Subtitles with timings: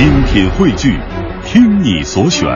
[0.00, 0.98] 精品汇聚，
[1.44, 2.48] 听你所选，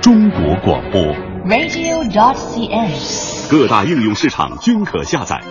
[0.00, 1.02] 中国广播。
[1.44, 3.50] radio.dot.cn，。
[3.50, 5.42] 各大应用市场均可下载。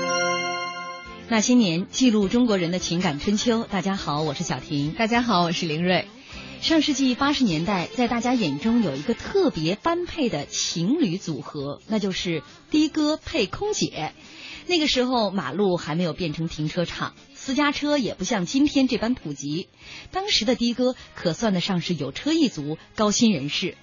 [1.27, 3.67] 那些年，记录中国人的情感春秋。
[3.69, 4.93] 大家好，我是小婷。
[4.93, 6.07] 大家好，我是林瑞。
[6.61, 12.41] 上世纪八十年代，在大家眼中有一个特别般配的情侣组合，那就是
[12.71, 14.13] 的哥配空姐。
[14.67, 17.15] 那个时候，马路还没有变成停车场，
[17.47, 19.69] 私家车也不像今天这般普及。
[20.11, 23.77] 当时的的哥可算得上是有车一族、高薪人士。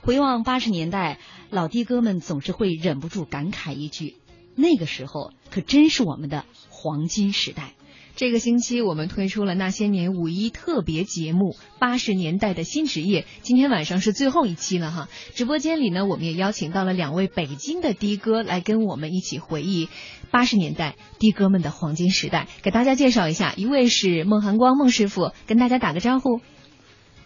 [0.00, 4.16] 回望八十年代，老的哥们总是会忍不住感慨一句
[4.58, 7.74] ：“那个时候可真是我们的黄金时代。”
[8.16, 15.08] 这个星期我们推出了那些年五一特别节目《八十年代的新职业》，今天晚上是最后一期了哈。
[15.34, 19.88] 直播间里呢，我们也邀请到了两位北京的的哥来跟我们一起回忆
[20.34, 23.54] 八十年代的哥们的黄金时代，给大家介绍一下。
[23.56, 26.40] 一位是孟寒光孟师傅，跟大家打个招呼。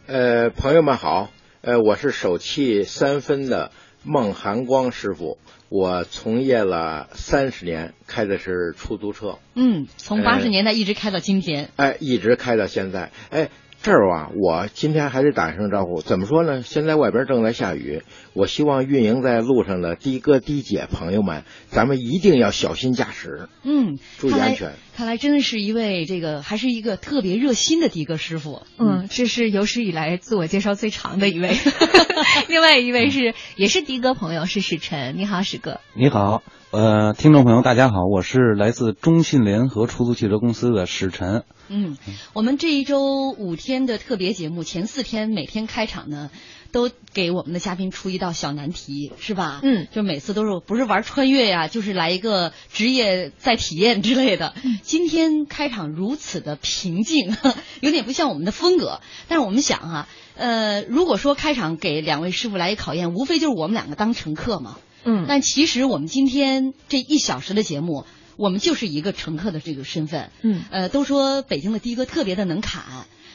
[0.06, 1.30] 呃，朋友们好，
[1.62, 3.72] 呃，我是手气三分的
[4.04, 5.38] 孟寒光师傅。
[5.70, 9.38] 我从业了三十年，开的是出租车。
[9.54, 11.70] 嗯，从八十年代一直开到今天。
[11.76, 13.10] 哎，一直开到现在。
[13.30, 13.48] 哎，
[13.82, 16.02] 这儿啊，我今天还得打一声招呼。
[16.02, 16.60] 怎么说呢？
[16.62, 18.02] 现在外边正在下雨，
[18.38, 23.48] 我希望运营在路上的的哥、的姐朋友们，咱们一定要小心驾驶。
[23.64, 24.74] 嗯，注意安全。
[24.94, 28.62] 看来真的是一位这个，还是一个特别热心的的哥师傅。
[28.78, 31.50] 嗯，这是有史以来自我介绍最长的一位。
[32.46, 35.16] 另外一位是也是的哥朋友，是史晨。
[35.16, 35.80] 你好，史哥。
[35.94, 41.42] 你好，呃，听众朋友大家好，我是来自中信联合出租汽车公司的史晨。
[41.68, 41.98] 嗯，
[42.34, 46.30] 我们这一周五天的特别节目，前四天每天开场呢，
[46.70, 49.60] 都给我们的嘉宾出一道小难题，是吧？
[49.62, 54.54] 嗯，就每次都是不是玩穿越呀，就是来一个职业再体验之类的。
[54.62, 57.36] 嗯、今天开场如此的平静，
[57.80, 59.00] 有点不像我们的风格。
[59.28, 64.78] 但是我们想啊，呃，如果说开场给两位师傅来一考验，无非就是我们两个当乘客嘛。
[65.04, 68.04] 嗯，但其实我们今天这一小时的节目。
[68.40, 72.84] 我们就是一个乘客的这个身份，嗯，呃，都说北京的的哥特别的能侃，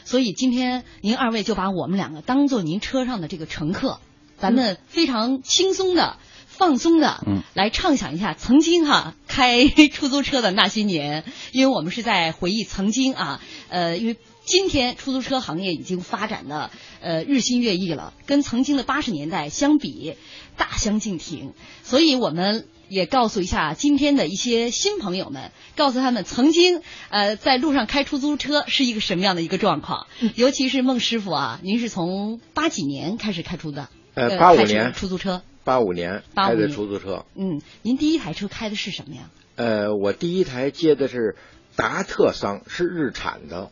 [0.05, 3.99] 所以今天您二位就把我们两个当做您车上的这个乘客，
[4.37, 16.69] 咱们非常轻松的、放松的，嗯，来畅想一下曾经哈开出租车的那些年，因为我们是在回忆曾经啊，呃，因为今天出租车行业已经发展的
[17.01, 20.15] 呃日新月异了，跟曾经的八十年代相比
[20.57, 21.53] 大相径庭，
[21.83, 22.67] 所以我们。
[22.93, 30.05] 也告诉一下今天的一些新朋友们，告诉他们曾经呃在路上开出租车是一个什么样的一个状况。
[30.21, 33.89] 嗯、尤其是孟师傅啊，您是从八几年开始开出的？
[34.13, 35.41] 呃，八五年出租车。
[35.63, 37.25] 八五年开的出租车。
[37.35, 39.31] 嗯，您第一台车开的是什么呀？
[39.55, 41.35] 呃，我第一台接的是
[41.75, 43.71] 达特桑，是日产的。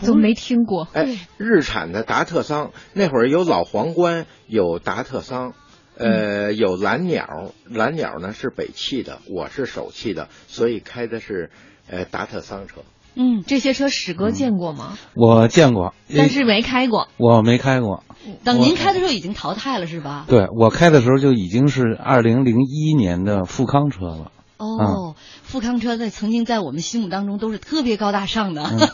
[0.00, 0.86] 怎么没听过？
[0.92, 5.54] 哎，日产的达特桑，那会儿有老皇冠，有达特桑。
[6.00, 11.50] 呃，有蓝鸟，蓝鸟呢是北汽的，我是首汽的，所以开的是
[11.88, 12.80] 呃达特桑车。
[13.14, 14.96] 嗯，这些车史哥见过吗？
[15.14, 17.08] 我见过，但是没开过。
[17.18, 18.02] 我没开过。
[18.44, 20.24] 等您开的时候已经淘汰了是吧？
[20.28, 24.32] 对我开的时候就已经是二零零一年的富康车了。
[24.56, 28.62] 哦，嗯、富康车在曾经在我们心目当中都是特别高大上的。
[28.62, 28.88] 嗯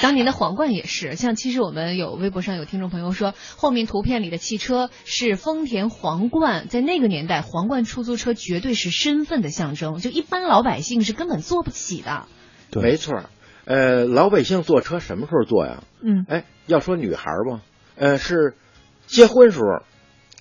[0.00, 12.26] 当年的皇冠也是，像其实我们有微博上有听众朋友说，后面图片里的汽车是丰田皇冠，在那个年代，皇冠出租车绝对是身份的象征，就一般老百姓是根本坐不起的。
[12.70, 13.24] 对，没错。
[13.64, 15.84] 呃，老百姓坐车什么时候坐呀？
[16.02, 17.60] 嗯，哎，要说女孩吧，
[17.96, 18.54] 呃，是
[19.06, 19.84] 结婚时候。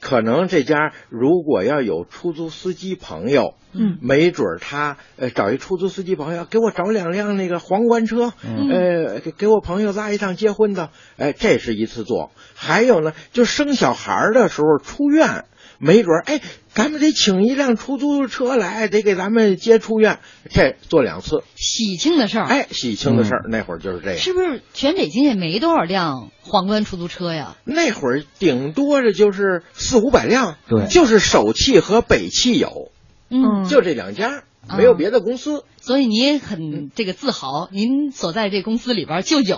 [0.02, 12.32] 可能这家如果要有出租司机朋友，嗯，没准他呃找一出租司机朋友，给我找两辆那个皇冠车，嗯、呃给给我朋友拉一趟结婚的，哎，这是一次做。
[12.56, 15.46] 还有呢，就生小孩的时候出院，
[15.82, 16.40] 没准哎，
[16.74, 20.20] 咱们得请一辆出租车来，得给咱们接出院，
[20.50, 22.46] 这做两次喜庆的事儿。
[22.46, 24.18] 哎，喜庆的事儿，嗯、那会儿就是这样。
[24.20, 27.58] 是不是全北京也没多少辆皇冠出租车呀？
[27.66, 32.92] 那会儿顶多的就是四五百辆，对，就是首汽和北汽有，
[33.30, 34.44] 嗯，就这两家，
[34.78, 35.60] 没有别的公司。
[35.60, 39.58] 嗯、所以你也很这个自豪，您所在这公司里边就有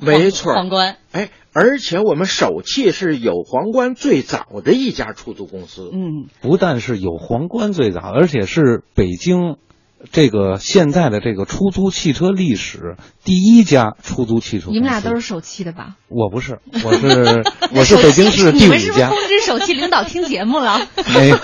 [0.00, 0.96] 没错皇冠。
[1.12, 5.90] 哎，而且我们首汽是有皇冠最早的一家出租公司。
[5.92, 9.56] 嗯，不但是有皇冠最早，而且是北京。
[10.12, 15.96] 这个现在的这个出租汽车历史第一家出租汽车，你们俩都是首汽的吧？
[16.10, 17.42] 我不是，我是
[17.74, 18.64] 我是北京市第五家。
[18.64, 20.78] 你们是不是通知首汽领导听节目了？
[21.14, 21.38] 没有。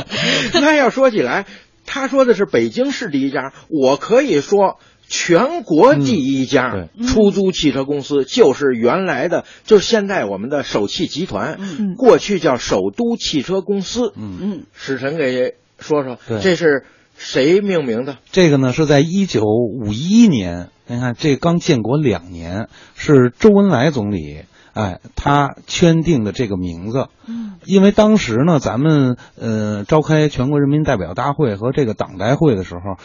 [0.60, 1.46] 那要说起来，
[1.86, 14.12] 他说的是北京市第一家，我可以说全国第一家嗯出租汽车公司，就是原来的，就是现在我们的首汽集团，嗯过去叫首都汽车公司。
[14.16, 16.84] 嗯，嗯，史晨给说说，对这是
[17.18, 18.16] 谁命名的？
[18.30, 24.44] 这个呢是在一九五一年，您看这刚建国两年，是周恩来总理。
[24.74, 32.98] 哎，他圈定的这个名字，嗯，因为当时呢，咱们呃召开全国人民代表大会和这个党代会的时候，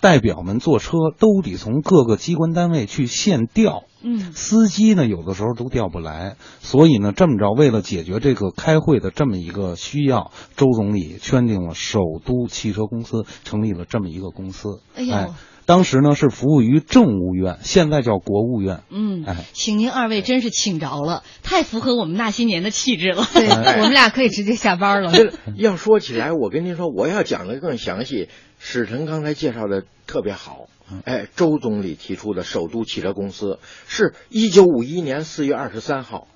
[0.00, 4.32] 代表们坐车都得从各个机关单位去现调，嗯。
[4.32, 14.80] 司机呢有的时候都调不来，所以呢这么着，为了解决这个开会的这么一个需要，周总理圈定了首都汽车公司，成立了这么一个公司。
[14.94, 15.34] 哎呦
[15.68, 18.84] 当时呢是服务于政务院，现在叫国务院。
[18.88, 23.22] 嗯哎，请您二位真是请着了，太符合我们那些年的气质了。
[23.34, 25.12] 对，哎我们俩可以直接下班了。
[25.58, 28.30] 要说起来，我跟您说，我要讲的更详细。
[28.58, 30.68] 史晨刚才介绍的特别好，
[31.04, 36.28] 哎，周总理提出的首都汽车公司是一九五一年四月二十三号，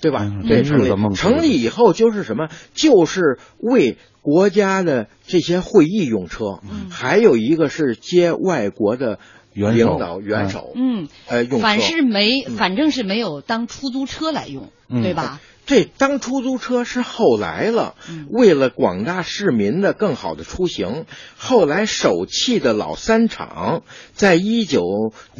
[0.00, 0.20] 对吧？
[0.64, 2.48] 成立成立以后就是什么？
[2.72, 9.18] 就是为国家的这些会议用车，还有一个是接外国的
[9.52, 11.62] 领导元首，嗯，呃，用车。
[11.62, 12.56] 反是没，嗯。
[12.56, 15.02] 反正是没有当出租车来用，嗯。
[15.02, 15.40] 对吧？
[15.70, 18.26] 这当出租车是后来了，嗯。
[18.28, 21.04] 为了广大市民的更好的出行，
[21.36, 24.82] 后来首汽的老三厂在一九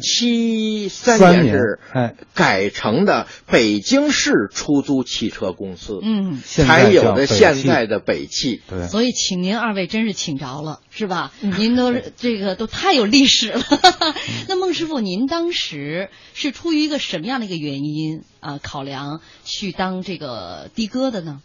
[0.01, 2.15] 七三三年年是哎。
[2.33, 8.61] 改成的北京市出租汽车公司，嗯，才有的现在的北汽。
[8.69, 11.31] 对，所以请您二位真是请着了，是吧？
[11.39, 13.63] 您都是这个都太有历史了。
[14.49, 21.41] 那孟师傅，您当时是出于一个什么样的一个原因啊、考量去当这个的哥的呢？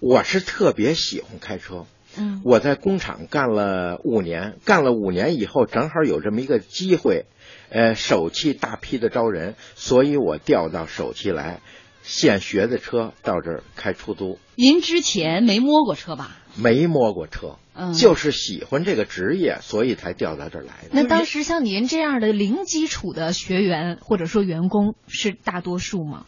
[0.00, 7.26] 我是特别喜欢开车，嗯我在工厂干了五年，干了五年以后，正好有这么一个机会，
[7.70, 11.60] 呃，首汽大批的招人，所以我调到首汽来，
[12.02, 16.36] 现学的车到这儿开出租，您之前没摸过车吧？
[16.60, 20.88] 没摸过车，嗯，就是喜欢这个职业，所以才调到这儿来的。
[20.90, 26.24] 那当时像您这样的零基础的学员或者说员工是大多数吗？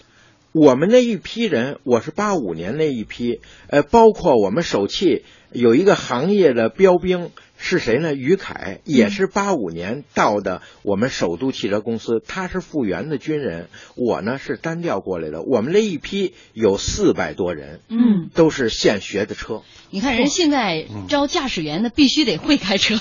[0.53, 7.31] 我们那一批人，我是八五年那一批，呃，包括我们首汽有一个行业的标兵
[7.63, 8.15] 是谁呢？
[8.15, 15.43] 于凯也是八五年到的我们首都汽车公司，他是复员的军人，我呢是单调过来的。
[15.43, 19.63] 我们那一批有四百多人，嗯，都是现学的车。
[19.91, 22.99] 你看人现在招驾驶员的必须得会开车，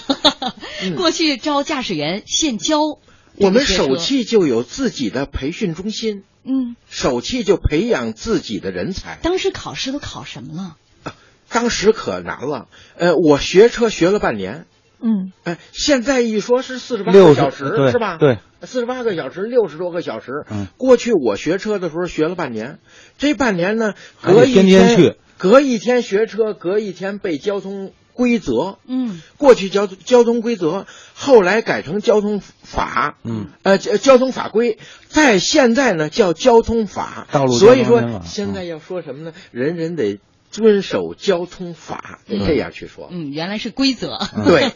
[0.98, 2.82] 过去招驾驶员现教
[3.38, 9.18] 我们首汽就有自己的培训中心，嗯，首汽就培养自己的人才。
[9.24, 10.76] 当时考试都考什么了？
[11.51, 12.68] 当时可难了，
[12.98, 14.66] 呃，我学车学了半年，
[15.01, 18.18] 嗯，哎，现在一说是四十八个小时，对是吧？
[18.18, 20.46] 对，四十八个小时，六十多个小时。
[20.50, 20.68] 嗯。
[20.78, 22.80] 过去我学车的时候学了半年，
[23.18, 25.16] 这半年呢，隔一天天去。
[25.38, 28.78] 隔一天学车，隔一天背交通规则。
[28.86, 29.22] 嗯。
[29.38, 37.25] 过去交交通规则，后来改成交通法，嗯，呃，交交通法规，在现在呢叫交通法。
[37.31, 39.31] 道路所以说现在要说什么呢？
[39.52, 40.19] 人人得
[40.51, 43.07] 遵守交通法，得这样去说。
[43.12, 44.18] 嗯，原来是规则。
[44.46, 44.72] 对，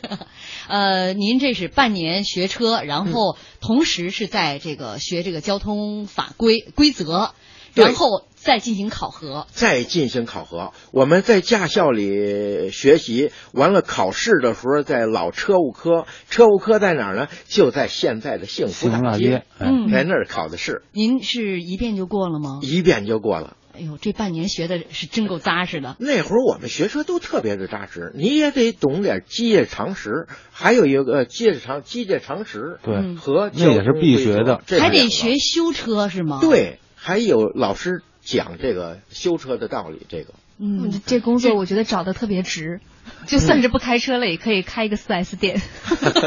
[0.68, 7.34] 呃，您这是半年学车，然后同时是在这个学这个交通法规规则，
[7.74, 9.48] 然后再进行考核。
[9.50, 10.74] 再进行考核。
[10.92, 17.28] 我们在驾校里学习完了，考试的时候在老车务科，车务科在哪儿呢？
[17.48, 22.60] 就在现在的幸福大街嗯在那儿考的试，您是一遍就过了吗？
[22.62, 23.58] 一遍就过了。
[23.76, 25.96] 哎呦，这半年学的是真够扎实的。
[26.00, 40.34] 那会儿我们学车都特别的扎实，你也得懂点机械常识，还有一个机械常机械常识对嗯和那也是必学的还得学修车是吗？，对，还有老师讲这个修车的道理，这个。
[40.60, 42.80] 嗯，这工作我觉得找的特别值，
[43.28, 45.62] 就算是不开车了，也可以开一个四 S 店。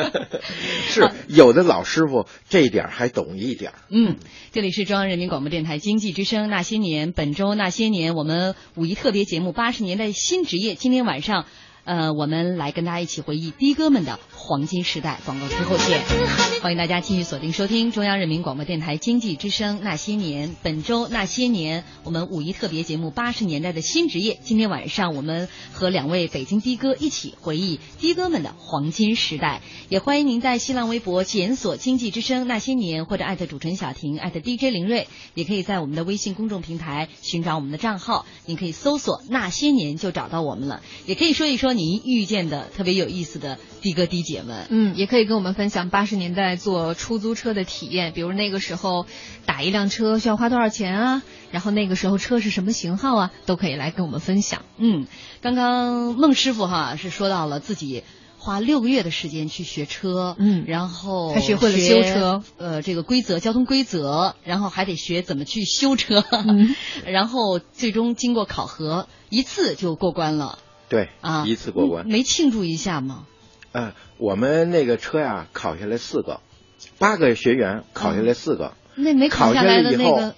[0.89, 3.79] 是有的老师傅这一点还懂一点儿。
[3.91, 4.17] 嗯，
[4.53, 11.47] 这里是中央人民广播电台经济之声那些年，本周那些年我们五一特别节目八十年代新职业，今天晚上。
[11.87, 15.21] 呃，我们来跟大家一起回忆的哥们的黄金时代。
[15.25, 16.03] 广告之后见，
[16.61, 20.57] 欢迎大家继续锁定收听中央人民广播电台经济之声那些年。
[20.65, 24.41] 本周那些年，我们五一特别节目八十年代的新职业。
[24.43, 29.63] 今天晚上我们和两位北京的哥一起回忆的哥们的黄金时代。
[29.89, 40.83] 也欢迎您在新浪微博检索“经济之声那些年”或者艾特主持人小婷艾特 DJ 林睿，也可以在我们的微信公众平台寻找我们的账号，您可以搜索“那些年”就找到我们了。
[41.07, 44.67] 也可以说一说您遇见的特别有意思的的哥的姐们。
[44.71, 49.07] 嗯，也可以跟我们分享八十年代坐出租车的体验，比如那个时候
[49.45, 51.23] 打一辆车需要花多少钱啊？
[51.51, 53.31] 然后那个时候车是什么型号啊？
[53.47, 54.65] 都可以来跟我们分享。
[54.79, 55.07] 嗯，
[55.41, 58.05] 刚刚孟师傅哈是说到了自己。
[58.39, 66.23] 花六个月的时间去学车，嗯，然后还学会了修车，呃，这个规则、交通规则，然后还得学怎么去修车，
[67.05, 70.61] 然后最终经过考核，一次就过关了。
[70.89, 72.07] 对，啊，一次过关。
[72.07, 73.27] 没庆祝一下吗？
[73.73, 76.41] 嗯，我们那个车呀，考下来四个，
[76.99, 80.35] 八个学员考下来四个，那没考下来的那个。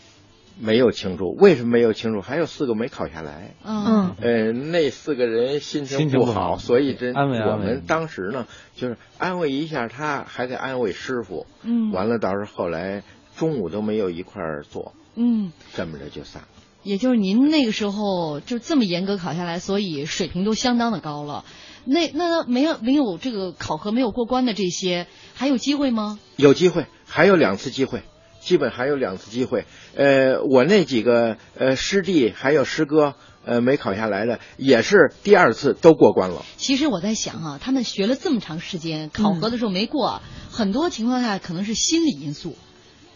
[0.61, 2.21] 没有庆祝，为什么没有庆祝？
[2.21, 3.55] 还有四个没考下来。
[3.65, 11.47] 嗯，呃，那四个人心情不好，所以真我们当时呢，就是安慰一下他，还得安慰师傅。
[11.63, 13.05] 嗯，完了，到时候后来
[13.37, 14.95] 中午都没有一块儿做。
[15.15, 16.49] 嗯，这么着就散了。
[16.83, 21.45] 也就是您那个时候就这么严格考下来，所以水平都相当的高了。
[21.85, 26.19] 那那没有没有这个考核没有过关的这些，还有机会吗？
[26.37, 28.03] 有机会，还有两次机会。
[28.41, 36.47] 基本还有两次机会，呃，我那几个呃师弟还有师哥，呃，没考下来的，也是第二次都过关了。
[36.57, 42.57] 其实我在想啊，他们学了这么长时间，考核的时候没过，很多情况下可能是心理因素。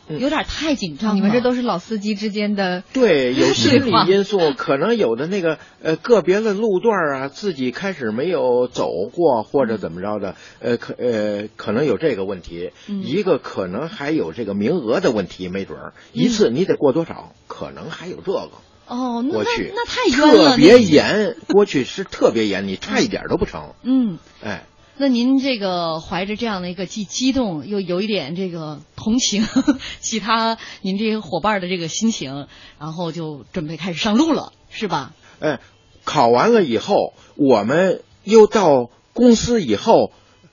[0.08, 18.50] 有点太紧张，你们这都是老司机之间的对，有心理因素，可能有的那个呃个别的路段啊，自己开始没有走过或者怎么着的，呃可呃可能有这个问题，一个可能还有这个名额的问题，没准儿一次你得过多少，可能还有这个。
[18.88, 19.72] 哦，过去。
[19.74, 23.74] 那太冤了，特别严，过去是特别严，你差一点都不成。
[23.82, 24.66] 嗯，哎。
[24.98, 29.44] 那您这个怀着这样的一个既激动又有一点这个同情
[30.00, 32.46] 其他您这些伙伴的这个心情，
[32.78, 35.12] 然后就准备开始上路了，是吧？
[35.40, 35.60] 哎，
[36.04, 40.12] 考完了以后，我们又到公司以后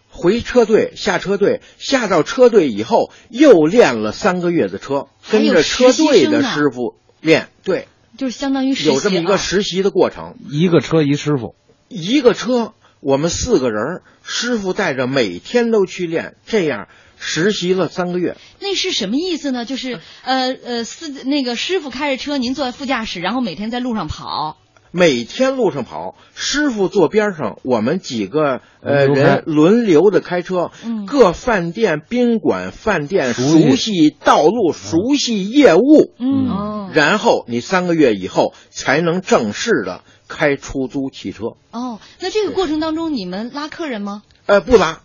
[0.09, 11.55] 回车队下车队，下到车队以后又练了三个月的车，跟着车队的师傅练，对，就是相当于有这么一个实习的过程，一个车一师傅，
[11.89, 12.73] 一个车。
[13.01, 16.87] 我们四个人，师傅带着，每天都去练，这样
[17.17, 18.35] 实习了三个月。
[18.59, 19.65] 那是什么意思呢？
[19.65, 24.57] 就是呃呃，司那个师傅开着车，您坐在副驾驶，然后每天在路上跑。
[24.91, 30.71] 每天路上跑，师傅坐边上，我们几个呃人轮流的开车，
[31.05, 36.11] 各饭店、宾馆、饭店熟悉道路，熟悉业务。
[36.19, 40.01] 嗯，然后你三个月以后才能正式的。
[40.29, 44.23] 开出租汽车哦，那这个过程当中你们拉客人吗？
[44.45, 45.01] 呃，不拉，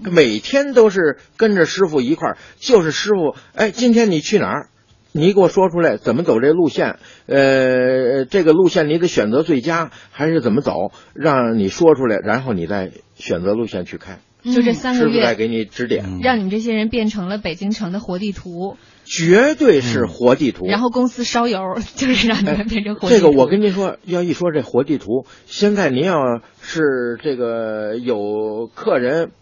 [0.00, 4.68] 每天都是跟着师傅一块儿，就是师傅，哎，今天你去哪儿？
[5.14, 6.98] 你给我说出来，怎么走这路线？
[7.26, 10.90] 呃，这个路线你得选择最佳，还是怎么走？
[11.12, 14.20] 让你说出来，然后你再选择路线去开。
[14.42, 18.76] 就这三个月，师傅再给你指点，让你们这些人变成了北京城的活地图。
[19.14, 20.64] 绝对是活地图。
[20.66, 21.60] 然后公司烧油，
[21.96, 23.08] 就是让你们变成活地图。
[23.14, 29.32] 这个我跟您说，要一说这活地图，现在您要是这个有客人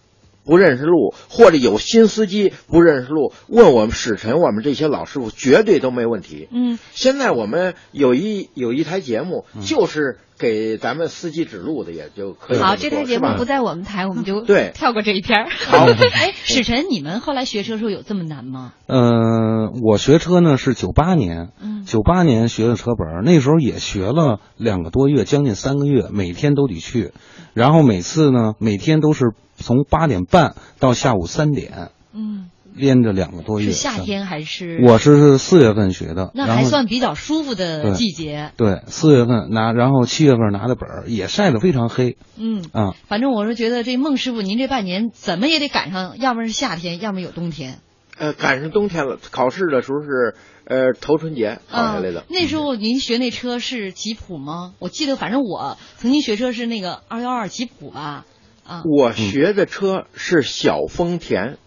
[0.45, 6.49] 不认识路，或者有新司机不认识路，问我们使臣，我们这些老师傅绝对都没问题。
[6.51, 10.19] 嗯，现在我们有一有一台节目，就是。
[10.41, 12.59] 给咱们司机指路的也就可以。
[12.59, 15.51] 好，这台节目不在我们台，我们就对跳过这一篇。
[15.51, 18.73] 好， 哎，史晨，你们后来学车时候有这么难吗？
[18.87, 21.51] 嗯，我学车呢是九八年，
[21.85, 27.13] 九八年学的车本，那时候也学了两个多月，将近三个月，每天都得去，
[27.53, 31.91] 然后每次呢，每天都是从八点半到下午三点。
[32.15, 32.49] 嗯。
[32.81, 34.81] 连着两个多月，是夏天还是？
[34.83, 38.53] 我是四月份学的，那还算比较舒服的季节。
[38.57, 42.17] 对，四月份拿，然后七月份拿的本儿也晒得非常黑。
[42.39, 47.79] 嗯啊，反正我是觉得这孟师傅，您这半年怎么也得赶上，要么是夏天，要么有冬天。
[48.19, 50.35] 呃，赶上冬天了，考试的时候是
[50.65, 52.25] 呃头春节考下来的。
[52.29, 54.73] 那时候您学那车是吉普吗？
[54.79, 58.25] 我记得，反正我曾经学车是那个二幺二吉普吧。
[58.67, 61.59] 啊，我学的车是小丰田。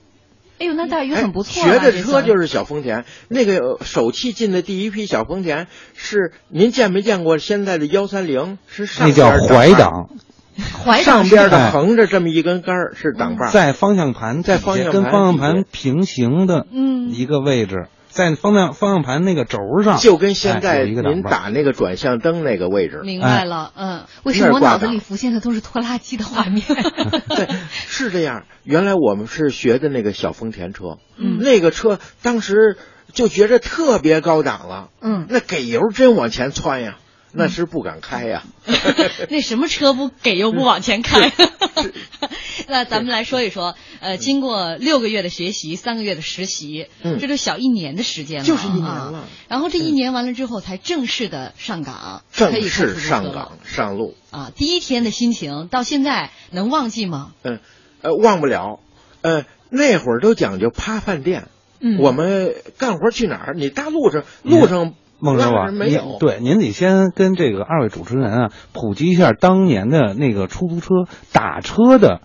[0.63, 1.61] 哎呦，那大约很不错。
[1.61, 7.37] 学的车就是小丰田，那个首汽进的第一批小丰田是您见没见过？
[7.37, 10.09] 现在的幺三零是上那叫怀档，
[10.85, 16.65] 怀上边的横着这么一根杆儿是挡把，在方向盘在方向跟方向盘平行的
[17.11, 17.87] 一个位置。
[18.13, 23.01] 在方向方向盘那个轴上，就跟现在您打那个转向灯那个位置。
[23.03, 26.63] 明白了，嗯，为什么我脑子里浮现的都是拖拉机的画面？
[27.27, 28.43] 对，是这样。
[28.63, 32.77] 原来我们是学的那个小丰田车，嗯，那个车当时
[33.11, 36.97] 就觉着特别高档了，嗯，那给油真往前窜呀。
[37.35, 38.43] 那是不敢开呀。
[39.31, 41.31] 那什么车不给油不往前开？
[42.67, 49.27] 那咱们来说一说，呃，经过六个月的学习，三个月的实习，嗯这就小一年的时间了，就是一年啊了。
[49.47, 54.51] 然后这一年完了之后，才正式的上岗，正式上岗上路，啊。
[54.55, 57.33] 第一天的心情到现在能忘记吗？
[57.43, 57.59] 嗯，
[58.01, 58.79] 呃，忘不了。
[59.21, 61.47] 呃，那会儿都讲究趴饭店，
[61.79, 63.53] 嗯我们干活去哪儿？
[63.55, 64.93] 你大路上路上那
[65.23, 66.17] 孟师傅，您是没有。
[66.19, 72.19] 对，您得先跟这个二位主持人啊普及一下当年的那个出租车打车的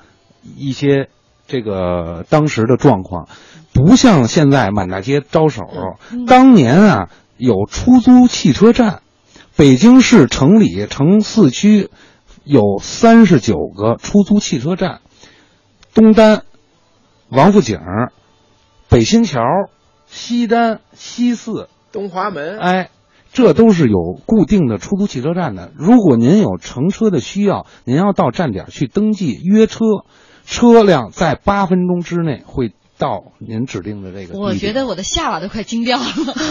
[0.56, 1.08] 一些
[1.46, 3.28] 这个当时的状况，
[3.72, 5.62] 不像现在满大街招手。
[6.26, 9.02] 当年啊，有出租汽车站，
[9.54, 11.90] 北京市城里城四区
[12.42, 15.02] 有三十九个出租汽车站，
[15.94, 16.42] 东单、
[17.28, 17.78] 王府井、
[18.88, 19.40] 北新桥、
[20.08, 21.68] 西单、西四。
[21.92, 22.90] 东华门，哎，
[23.32, 25.72] 这都是有固定的出租汽车站的。
[25.76, 29.84] 如果您有乘车的需要，您要到站点去登记约车，
[30.44, 34.38] 车辆在八分钟之内会到您指定的这个。
[34.38, 36.04] 我觉得我的下巴都快惊掉了，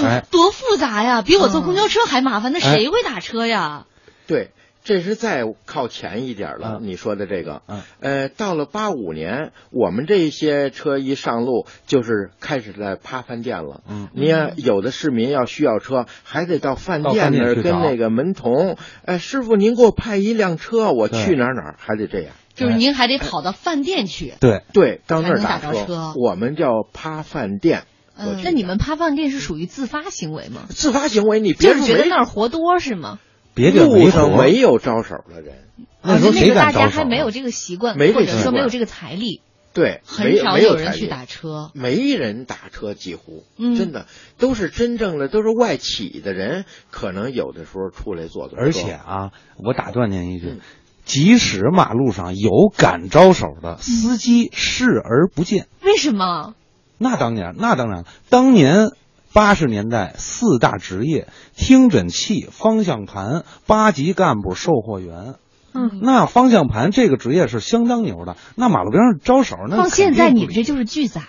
[0.05, 2.51] 哎 多复杂呀，比我坐公交车还麻烦。
[2.51, 3.85] 那谁会打车呀？
[4.27, 4.51] 对，
[4.87, 6.77] 这是再靠前一点了。
[6.79, 13.81] 嗯你说的这个，嗯呃，到了八五年，我们这些车一上路，就是开始在趴饭店了。
[13.89, 22.33] 嗯你看，有的市民要需要车，还得到饭店那儿跟那个门童，哎，师傅您给我派一辆车，我去哪儿哪儿，还得这样。
[22.55, 24.35] 就是您还得跑到饭店去。
[24.39, 27.83] 对，对，到那儿打车我们叫趴饭店。
[28.17, 30.61] 嗯那你们趴饭店是属于自发行为吗？
[30.69, 33.19] 自发行为，你别就是觉得那儿活多是吗？
[33.57, 35.55] 别地没路上没有招手的人，
[36.01, 38.43] 那时候谁敢招手那个大家还没啊有这个习惯，没这或者习惯。
[38.43, 39.41] 说没有这个财力。
[39.73, 41.69] 对，很少有人去打车。
[41.75, 43.75] 没人打车，几乎，嗯。
[43.75, 44.07] 真的。
[44.39, 48.57] 都是真正的都是外企的人，可能有的时候出来坐坐。
[48.57, 49.31] 而且啊，
[49.63, 50.59] 我打断您一句嗯，
[51.05, 56.55] 即使马路上有敢招手的司机视而不见，为什么？
[56.97, 58.89] 那当然，那当然，当年
[59.33, 65.35] 八十年代四大职业：听诊器、方向盘、八级干部、售货员。
[65.73, 71.21] 嗯，那方向盘这个职业是相当牛的，那马路边上招手，那放现在你们这就是拒载。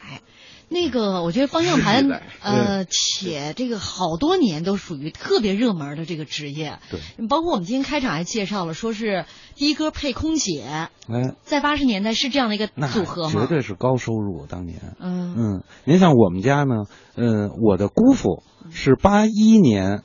[0.70, 2.09] 那个，我觉得方向盘，
[2.42, 6.78] 呃，且这个好多年都属于特别热门的这个职业。
[6.90, 9.24] 对，包括我们今天开场还介绍了，说是
[9.57, 10.90] 的哥配空姐，哎，
[11.42, 13.33] 在八十年代是这样的一个组合吗？
[13.33, 14.46] 绝对是高收入。
[14.46, 16.85] 当年，嗯嗯，您像我们家呢，
[17.16, 20.02] 嗯，我的姑父是八一年，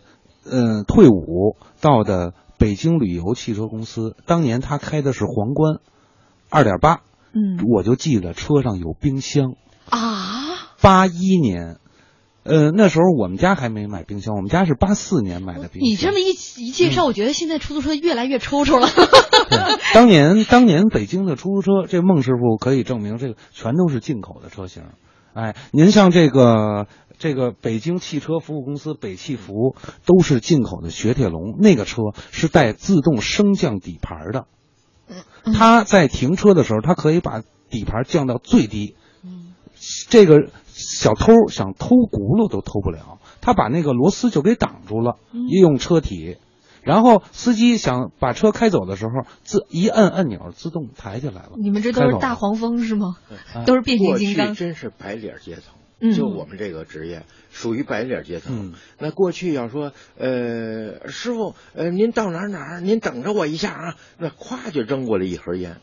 [0.49, 5.81] 嗯，退伍到的北京旅游汽车公司，当年他开的是皇冠，
[6.49, 7.01] 二点八，
[7.33, 9.55] 嗯，我就记得车上有冰箱。
[10.83, 11.77] 啊，八一年，
[12.43, 15.89] 呃，那时候我们家还没买冰箱，我们家是八四年买的冰箱。
[15.89, 18.89] 你这么一一介绍，我觉得现在出租车越来越抽抽了。
[19.93, 24.83] 当年当年北京的出租车，这孟师傅可以证明，这个全都是进口的车型。
[25.33, 34.45] 哎，您像这个这个北京汽车服务公司北汽服，都是进口的雪铁龙，那个车是带自动升降底盘的。
[35.53, 38.95] 它在停车的时候，它可以把底盘降到最低。
[40.09, 40.49] 这个
[40.83, 46.37] 小偷想偷轱辘都偷不了，他把那个螺丝就给挡住了，利用车体。
[46.81, 51.51] 然后司机想把车开走的时候，自一摁按钮，自动抬起来了。
[51.55, 53.15] 你们这都是大黄蜂是吗？
[53.65, 54.53] 都是变形过去金刚。
[54.53, 55.63] 真是白领阶层。
[56.05, 58.53] 嗯就我们这个职业属于白领阶层。
[58.53, 65.77] 嗯那过去要说，呃，师傅，呃，您到哪儿哪儿，您等着我一下啊，那咵就扔过来一盒烟，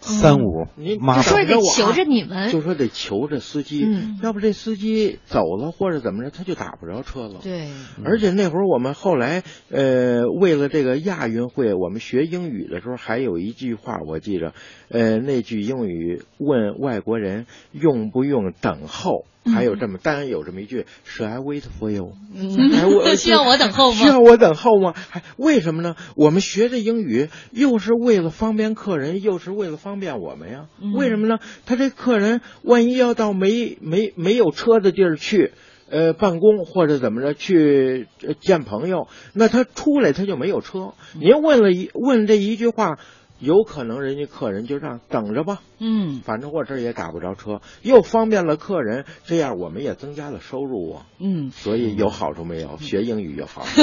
[0.00, 4.18] 三五您麻烦就说得等着我啊求着你们就说得求着司机，嗯。
[4.22, 7.40] 要不这司机走了或者怎么着，他就打不着车了。
[7.42, 7.68] 对，
[8.04, 14.54] 而且那会儿我们后来，呃，为了这个亚运会，我们学英语的时候还有一句话，我记着，
[14.88, 22.12] 呃，那句英语问外国人用不用等候，还有这么，当然有这么一句，Shall I wait for you？
[22.34, 23.96] 嗯哎我 需要我等候吗？
[23.98, 24.94] 需要我等候吗？
[25.10, 25.96] 还为什么呢？
[26.16, 30.66] 我们学这英语又是为了方便客人，又是为了方便我们呀。
[30.80, 31.38] 嗯为什么呢？
[31.66, 35.52] 他这客人万一要到没没没有车的地儿去。
[35.90, 40.92] 呃，办公或者怎么着去呃见朋友，那他出来他就没有车。
[41.18, 42.98] 您问了一问这一句话，
[43.38, 51.06] 有可能人家客人就让等着吧，嗯反正我这儿也打不着车，又方便了客人，这样我们也增加了收入啊。
[51.20, 52.78] 嗯，所以有好处没有？
[52.80, 53.82] 学英语有好处，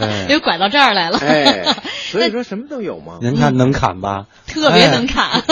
[0.00, 1.18] 哎， 又拐到这儿来了。
[1.18, 1.74] 哎，
[2.10, 3.18] 所以说什么都有嘛。
[3.20, 4.26] 您看能砍吧？
[4.46, 5.42] 特别能砍，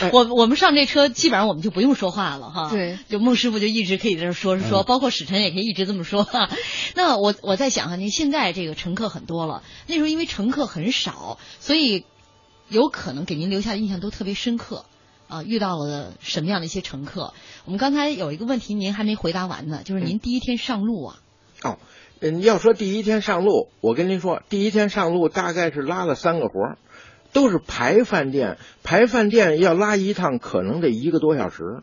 [0.00, 2.68] 哎 我我们上这车基本上我们就不用说话了哈。
[2.70, 6.50] 对，就孟师傅就一直可以在这说说说，包括史晨也可以一直这么说哈。
[6.94, 12.04] 那我我在想哈，您现在这个乘客很多了，那时候因为乘客很少，所以
[12.68, 14.84] 有可能给您留下的印象都特别深刻。
[15.28, 17.34] 啊，遇到了什么样的一些乘客？
[17.66, 21.16] 我们刚才有一个问题您还没回答完呢，就是您第一天上路啊，
[21.62, 21.78] 哦，
[22.20, 26.78] 嗯，要说第一天上路，我跟您说，第一天上路大概是拉了三个活儿，
[27.34, 31.82] 都是排饭店，排饭店要拉一趟，可能得一个多小时。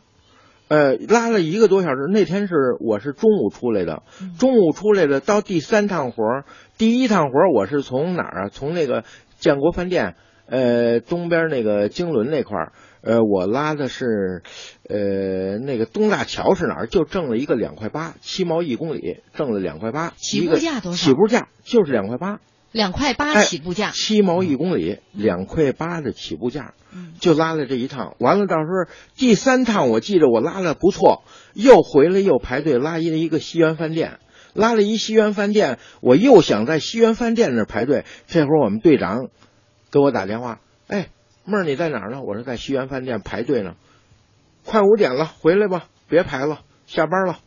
[0.68, 2.08] 呃，拉了一个多小时。
[2.12, 4.02] 那天是我是中午出来的，
[4.40, 6.46] 中午出来的，到第三趟活儿，
[6.80, 8.50] 第一趟活儿我是从哪儿啊？
[8.50, 9.04] 从那个
[9.38, 10.16] 建国饭店，
[10.48, 14.44] 呃，东边那个经纶那块儿，呃，我拉的是，
[14.88, 16.88] 呃，那个东大桥是哪儿？
[16.88, 20.14] 就挣了一个两块八，七毛一公里，挣了两块八。
[20.18, 22.40] 起步价多少起步价就是两块八，
[22.72, 23.92] 两块八哎起步价。
[23.92, 26.74] 七毛一公里，两块八的起步价，
[27.20, 28.16] 就拉了这一趟。
[28.20, 34.20] 完了，到时候第三趟我记着我拉的不错，又回来又排队拉一一个西园饭店，
[34.54, 38.06] 拉了一西园饭店，我又想在西园饭店那儿排队。
[38.28, 39.30] 这会儿我们队长
[39.92, 41.10] 给我打电话，哎，
[41.46, 42.22] 妹儿你在哪儿呢？
[42.22, 43.76] 我说在西园饭店排队呢，
[44.66, 47.40] 快五点了，回来吧，别排了，下班了。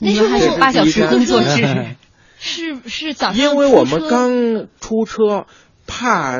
[0.00, 1.96] 那时候还是八小时工作制，
[2.38, 5.46] 是是早上因为我们刚出车，
[5.86, 6.38] 怕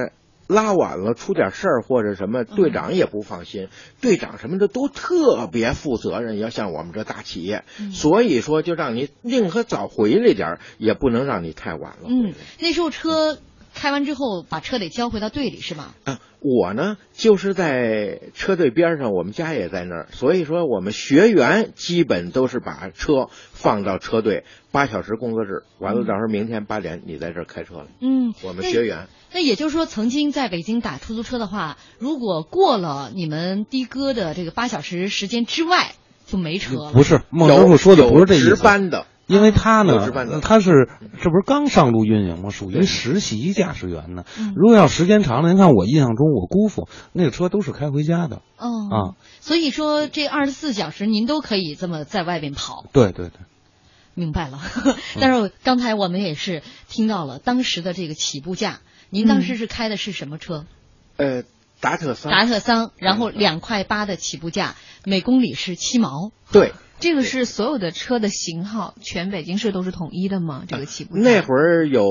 [0.48, 3.68] 拉晚了出点事儿或者什么，队长也不放心。
[4.00, 12.08] 队长什么的都特别负责任，要像我们这大企业，所以说就让你宁可早回来点儿，也不能让你太晚了。
[12.08, 13.38] 嗯，那时候车
[13.74, 15.94] 开完之后，把车得交回到队里是吗？
[16.04, 27.86] 啊，我呢就是在车队边上，我们家也在那儿，所以说我们学员基本都是把车放到车队，八小时工作制，完了到时候明天八点你在这儿开车了。
[28.00, 29.08] 嗯，我们学员。
[29.32, 35.92] 那也就是说，曾经在北京打出租车的话，如果过了你们的哥的这个八小时时间之外，
[36.26, 36.92] 就没车了。
[36.92, 38.62] 不是，孟师傅说的不是这意有值思。
[38.62, 40.88] 班的，因为他呢，他是
[41.22, 42.50] 这不是刚上路运营吗？
[42.50, 44.24] 属于实习驾驶员呢。
[44.38, 48.42] 嗯如果要时间长了，您看我印象中，我姑父那个车都是开回家的。
[48.58, 48.96] 哦啊，
[49.40, 52.84] 所以说这二十四小时您都可以这么在外边跑。
[52.92, 53.40] 对对对，
[54.14, 54.60] 明白了，
[55.20, 58.80] 但是刚才我们也是听到了当时的这个起步价。
[59.08, 60.64] 您当时是开的是什么车？
[61.18, 61.42] 呃，
[61.80, 66.30] 达特桑，达特桑，然后两块八的起步价，每公里是七毛。
[66.50, 70.62] 对，这个是所有的车的型号，全北京市都是统一的吗？
[70.68, 72.04] 这个起步价那会儿有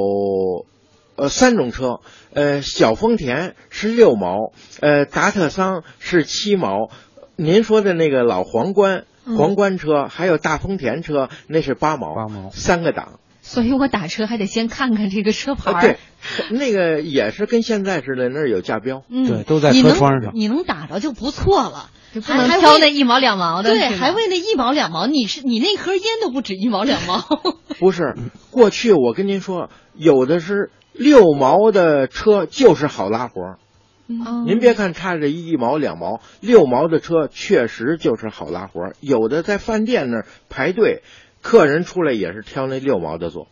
[1.16, 2.02] 呃三种车，
[2.34, 4.52] 呃，小丰田是六毛，
[4.82, 6.90] 呃，达特桑是七毛，
[7.38, 9.06] 您说的那个老皇冠。
[9.24, 13.20] 嗯皇冠车还有大丰田车，那是八毛，八毛三个档。
[13.44, 15.80] 所以我打车还得先看看这个车牌。
[15.80, 15.98] 对，
[16.50, 19.04] 那个也是跟现在似的，那儿有价标。
[19.10, 27.24] 嗯，对都在车窗上你能打着就不错了，就不能还挑那一毛两毛的，对，还为那一毛两毛，你是你那盒烟都不止一毛两毛。
[27.80, 28.16] 不是，
[28.52, 33.58] 过去我跟您说，有的是六毛的车就是好拉活儿。
[34.14, 38.96] 嗯您别看差这一毛两毛，六毛的车确实就是好拉活儿。
[39.00, 41.02] 有的在饭店那儿排队，
[41.42, 43.48] 客人出来也是挑那六毛的坐。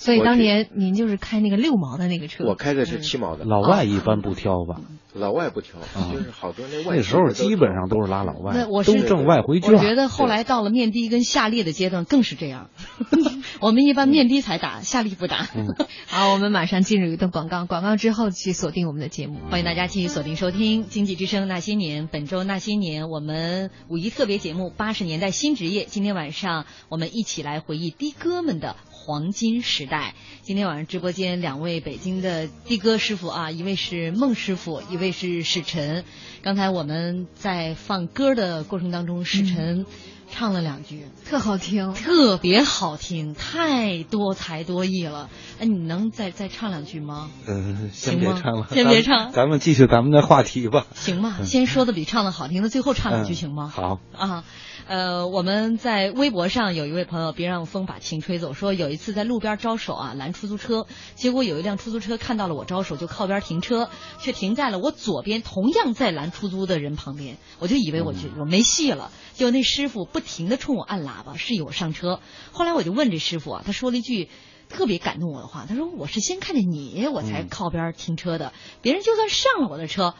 [0.00, 2.44] 所以当年您就是开那个六毛的那个车。
[2.46, 4.80] 我开的是七毛的，老外一般不挑吧？
[5.12, 5.80] 老外不挑，
[6.12, 9.96] 就是好多那外那时候基本上都是拉老外那，我是都挣外回我觉。
[9.96, 12.70] 得后来到了面的跟下利的阶段更是这样。
[13.60, 15.48] 我们一般面的才打，下利不打。
[16.06, 19.40] 好，我们马上进入一段广告，广告之后去锁定我们的节目。
[19.50, 25.82] 欢迎大家继续锁定收听《经济之声那些年》，本周那些年我们五一特别节目《八十年代新职业》。
[25.88, 30.14] 今天晚上我们一起来回忆的哥们的黄金时代。
[30.42, 36.04] 今天晚上直播间两位北京的的哥师傅啊，一位是孟师傅，一位是史晨。
[36.42, 39.86] 刚才我们在放歌的过程当中，史晨
[40.30, 41.06] 唱了两句。
[41.24, 45.30] 特好听，特别好听，太多才多艺了。
[45.58, 47.30] 哎，你能再再唱两句吗？
[47.48, 50.86] 嗯，先行别唱了，先别唱咱们继续咱们的话题吧。
[50.94, 51.38] 行吧？
[51.44, 53.72] 先说的比唱的好听那，最后唱两句行吗？
[53.74, 54.44] 好，啊，
[54.90, 63.88] 呃，我们在微博上有一位朋友，别让风把情吹走，说有一次在路边招手啊，拦出租车，结果有一辆出租车看到了我招手，就靠边停车，
[64.20, 72.18] 却停在了我左边同样在拦出租的人旁边，我就以为我就我没戏了，结果那师傅不停的冲我按喇叭，示意我上车。
[72.50, 74.28] 后来我就问这师傅啊，他说了一句
[74.68, 80.14] 特别感动我的话，他说我是先看见你，我才嗯靠边停车的，别人就算上了我的车，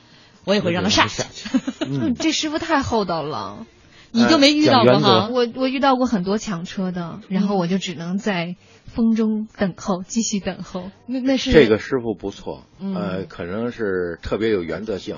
[0.44, 1.24] 我也会让他下去。
[1.80, 3.66] 嗯， 这师傅太厚道了。
[4.12, 5.29] 你就没遇到过哈？
[5.31, 10.90] 我我遇到过很多抢车的，然后我就只能在风中等候，继续等候。
[11.07, 15.16] 那那是这个师傅不错，嗯呃，可能是特别有原则性。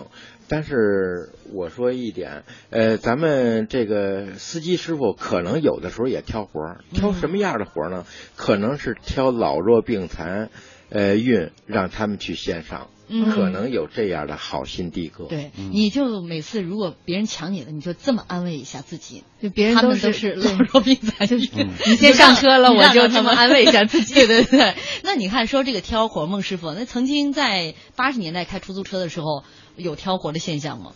[0.49, 8.05] 但是我说一点，呃，咱们这个司机师傅可能有的时候也挑活儿，嗯挑什么样的活儿呢？
[8.37, 10.51] 可能是挑老弱病残，
[10.91, 15.25] 呃，运让他们去线上，嗯可能有这样的好心的哥。
[15.25, 21.51] 对，你就每次如果别人抢你了，你就这么安慰一下自己，就别人都是 老弱病残，就是
[21.87, 24.15] 你先上车了，我就这么安慰一下自己。
[24.27, 24.75] 对对对。
[25.05, 29.45] 那你看说这个挑活，孟师傅，那曾经在八十年代开出租车的时候，
[29.77, 30.93] 有挑活的现象吗？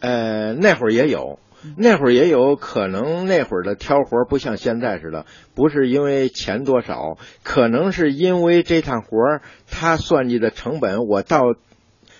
[0.00, 1.38] 呃，那会儿也有，
[1.76, 11.40] 那会儿也有可能那会儿的挑活儿不像现在似的，不是因为钱多少，可能是因为这趟活儿他算计的成本，我到。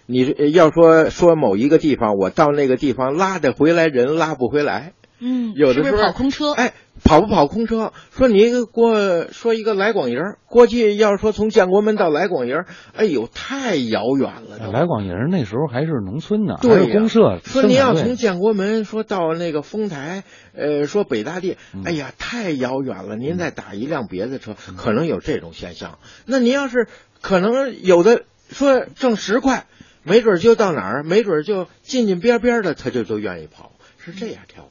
[0.07, 4.93] 你呃要说说某一个地方，我到那个地方拉得回来人，拉不回来。
[5.19, 6.53] 嗯，有的时候是是跑空车？
[6.53, 6.75] 哎，
[7.05, 7.93] 跑不跑空车？
[8.11, 14.73] 说你过说一个来广营儿，过去要说从建国门到来广营儿，哎呦，太遥远了。
[14.73, 17.39] 来广营那时候还是农村呢，对公社。
[17.45, 20.25] 说您要从建国门说到那个丰台，
[20.57, 23.17] 呃，说北大地，嗯哎呀，太遥远了。
[23.17, 25.99] 您再打一辆别的车，可能有这种现象。
[26.25, 26.89] 那您要是
[27.21, 29.67] 可能有的说挣十块，
[30.05, 34.65] 没准就到哪儿，没准就近近边边的，他就都愿意跑，是这样挑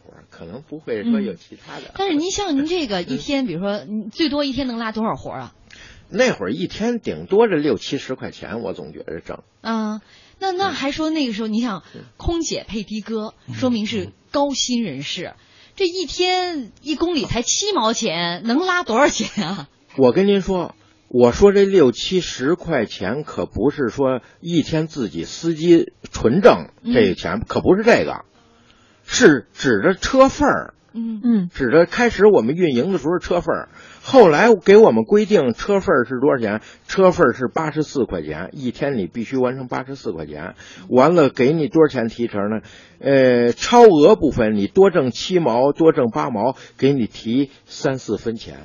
[0.46, 1.92] 可能不会说有其他的。
[1.98, 5.56] 但是您像您这个 一天，比如说你最多一天能拉多少活儿啊？
[6.10, 9.44] 那会儿一天顶多这六七十块钱，我总觉得挣。
[9.62, 10.02] 啊，
[10.40, 11.84] 那那还说那个时候，你想
[12.18, 15.34] 空姐配的哥，说明是高薪人士，
[15.76, 19.70] 这一天一公里才七毛钱，能拉多少钱啊？
[19.98, 20.76] 我跟您说，
[21.08, 28.26] 我说这六七十块钱可不是说一天自己司机纯挣这个钱，可不是这个，
[29.14, 33.70] 是指着车份儿，嗯嗯，指着开始我们运营的时候车份儿，
[34.02, 36.62] 后来给我们规定车份儿是多少钱？
[36.88, 40.56] 车份儿是八十四块钱，一天你必须完成八十四块钱。
[40.90, 42.62] 完了给你多少钱提成呢？
[43.00, 48.62] 呃，超额部分你多挣七毛，多挣八毛，给你提三四分钱，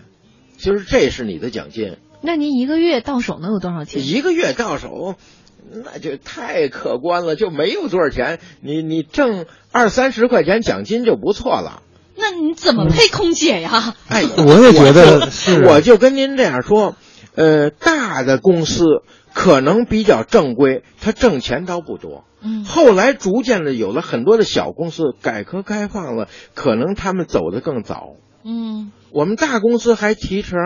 [0.56, 1.98] 就是这是你的奖金。
[2.20, 4.04] 那您一个月到手能有多少钱？
[4.04, 5.14] 一个月到手，
[5.72, 11.82] 那就太可观了，就没有多少钱，你你挣二三十块钱奖金就不错了。
[12.16, 13.94] 那你怎么配空姐呀？
[14.08, 16.96] 哎，我也觉得是我就跟您这样说，
[17.34, 18.84] 呃，大的公司
[19.32, 22.24] 可能比较正规，他挣钱倒不多。
[22.40, 28.14] 嗯后来逐渐的有了很多的小公司，改革开放了，可能他们走得更早。
[28.44, 30.58] 嗯我们大公司还提成，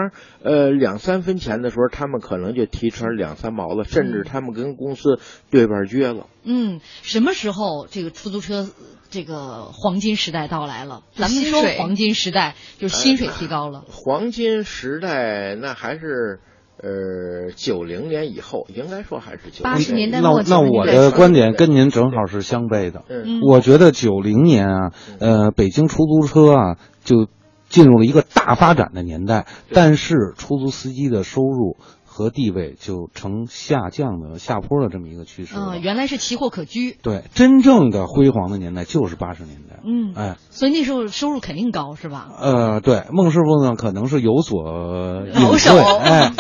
[0.42, 6.26] 呃，两三分钱的时候，他们可能就提成两三毛了，甚至他们跟公司对半撅了。
[6.44, 8.68] 嗯，什么时候这个出租车
[9.11, 11.02] 这个黄金时代到来了？
[11.14, 13.85] 咱们说黄金时代就是薪水提高了。
[13.88, 16.40] 黄金时代那还是
[16.83, 23.05] 呃九零年以后，应该说还是九八十年代那末那我的观点跟您正好是相悖的。
[23.09, 27.28] 嗯我觉得九零年啊，呃，北京出租车啊就
[27.72, 35.62] 进入了一个大发展的年代，但是出租司机的收入和地位就呈下降的下坡的这么一个趋势了。
[35.62, 36.92] 啊，原来是奇货可居。
[37.02, 39.80] 对，真正的辉煌的年代就是八十年代。
[39.85, 42.28] 嗯，哎，所以那时候收入肯定高，是吧？
[42.38, 46.32] 呃，对，孟师傅呢可能是有所隐保守晦，哎，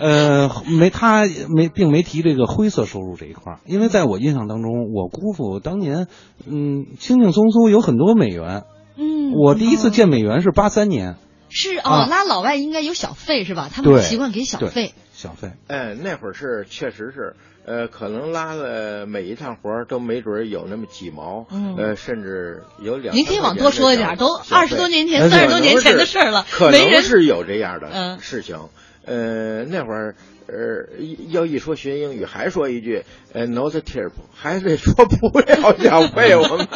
[0.00, 6.08] 呃，没他没并没提这个灰色收入这一块儿，因为在我印象当中，我姑父当年，
[6.44, 8.64] 嗯，轻轻松松有很多美元。
[8.96, 11.16] 嗯，我第一次见美元是八三年，
[11.48, 13.70] 是哦，啊拉老外应该有小费是吧？
[13.72, 14.94] 他们习惯给小费。
[15.12, 15.52] 小费。
[15.68, 23.14] 哎，那会儿是确实是，呃，可能拉了每一趟活儿都没准儿有那么几毛，嗯呃，甚至有两。
[23.14, 28.58] 您可以往多说一点，都二十多年前、三十多年前的事儿了，可没人能是有这样的嗯事情。
[29.06, 30.14] 呃，那会儿，
[30.46, 36.66] 呃，要一说学英语，还说一句，呃，no the tip，还得说不要小费，我们。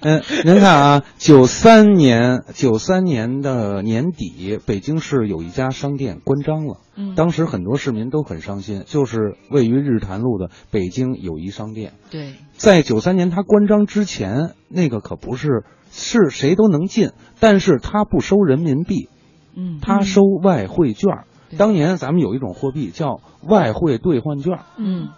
[0.00, 6.78] 嗯， 您看啊，九三年九三年的年底，北京市有一家商店关张了。
[6.96, 11.94] 嗯当时很多市民都很伤心，就是位于日坛路的北京友谊商店。
[12.10, 19.08] 对，在九三年它关张之前，那个可不是是谁都能进，但是它不收人民币，
[19.56, 21.24] 嗯，他收外汇券
[21.58, 25.10] 当年咱们有一种货币叫外汇兑换券儿，嗯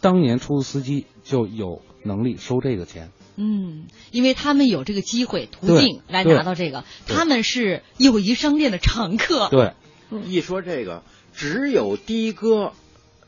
[0.00, 3.10] 当年出租司机就有能力收这个钱。
[3.36, 9.48] 嗯，因为他们有这个机会途径来拿到这个，他们是友谊商店的常客。
[9.50, 9.72] 对，
[10.26, 11.02] 一说这个，
[11.34, 12.72] 只有的哥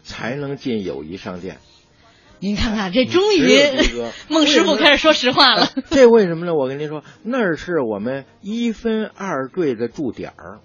[0.02, 1.58] 才能进友谊商店。
[2.40, 3.46] 您看看，这终于
[4.28, 5.70] 孟师傅开始说实话了。
[5.90, 6.54] 这为什么呢？
[6.54, 10.60] 我跟您说，那儿是我们一分二队的驻点儿，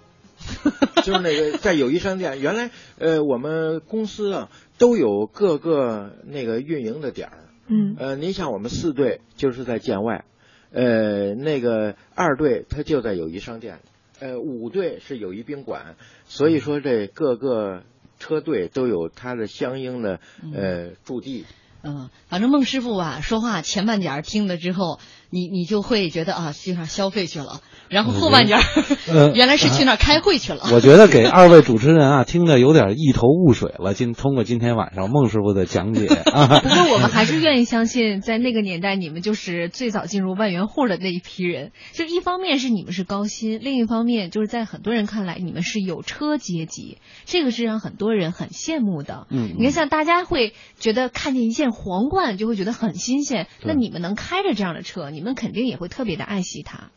[1.04, 2.40] 就是那个在友谊商店。
[2.40, 7.38] 原来呃，我们公司啊都有各个那个运营的点儿。
[7.70, 10.24] 嗯呃，您像我们四队就是在建外，
[10.72, 13.80] 呃，那个二队它就在友谊商店，
[14.20, 17.82] 呃，五队是友谊宾馆，所以说这各个
[18.18, 20.18] 车队都有它的相应的
[20.54, 21.44] 呃驻地。
[21.82, 24.98] 嗯，反正孟师傅啊，说话前半截儿听了之后，
[25.30, 28.60] 你你就会觉得啊，去那消费去了，然后后半截儿、
[29.08, 30.68] 呃原来是去那儿开会去了。
[30.72, 33.94] 我觉得给二位主持人啊听的有点一头雾水了。
[33.94, 41.72] 今通过今天晚上孟师傅的讲解啊，不过我们 还是愿意相信，在那个年代，你们就是最早进入万元户的那一批人。
[41.92, 49.26] 就一方面是你们是高薪，另一方面就是在很多人看来，你们是有车阶级，这个是让很多人很羡慕的。
[49.30, 56.90] 嗯你看，像大家会觉得看见一件皇冠就会觉得很新鲜，那你们能开着这样的车，你们肯定也会特别的爱惜它。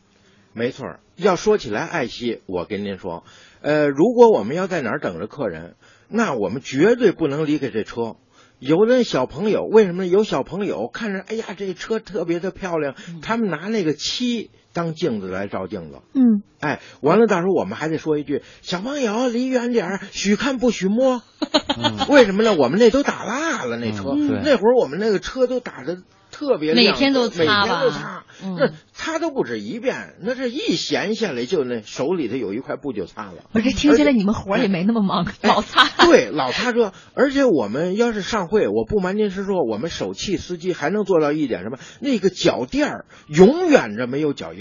[0.54, 0.86] 没错。
[0.86, 3.24] 儿，要说起来爱惜，我跟您说，
[3.62, 5.76] 呃，如果我们要在哪儿等着客人，
[6.08, 8.18] 那我们绝对不能离开这车。
[8.60, 16.00] 有的小朋友，为什么有小朋友看着，哎呀，这车特别的漂亮，他们拿那个漆当镜子来照镜子。
[16.14, 21.22] 嗯，哎，完了，到时候我们还得说一句：小朋友离远点儿，许看不许摸。
[22.10, 22.54] 为什么呢？
[22.56, 25.98] 我们那都打蜡了，那车、嗯那会儿我们那个车都打的
[26.32, 33.44] 特别亮每天都擦每天都擦，嗯那擦都不止一遍，那这一闲下来就那手里头有一块布就擦了。
[33.54, 35.88] 我这，听起来你们活儿也没那么忙，哎老擦。
[36.06, 41.78] 对，老擦车，而且我们要是上会，我不瞒您是说，我们手气司机还能做到一点什么？
[42.00, 44.61] 那个脚垫儿永远着没有脚印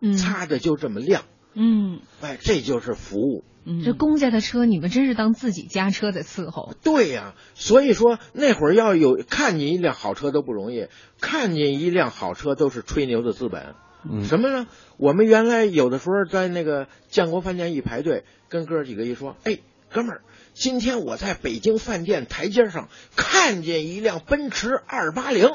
[0.00, 1.24] 嗯，擦的就这么亮。
[1.54, 3.44] 嗯哎，这就是服务。
[3.64, 6.74] 嗯，这公家的车，你们真是当自己家车在伺候。
[6.82, 10.86] 对呀、所以说那会儿要有看见一辆好车都不容易，
[11.20, 13.74] 看见一辆好车都是吹牛的资本。
[14.02, 14.66] 嗯什么呢？
[14.96, 19.58] 我们原来有的时候在那个建国饭店一排队，跟哥几个一说，哎，
[19.92, 20.22] 哥们儿，
[20.54, 25.50] 今天我在北京饭店台阶上看见一辆奔驰二八零，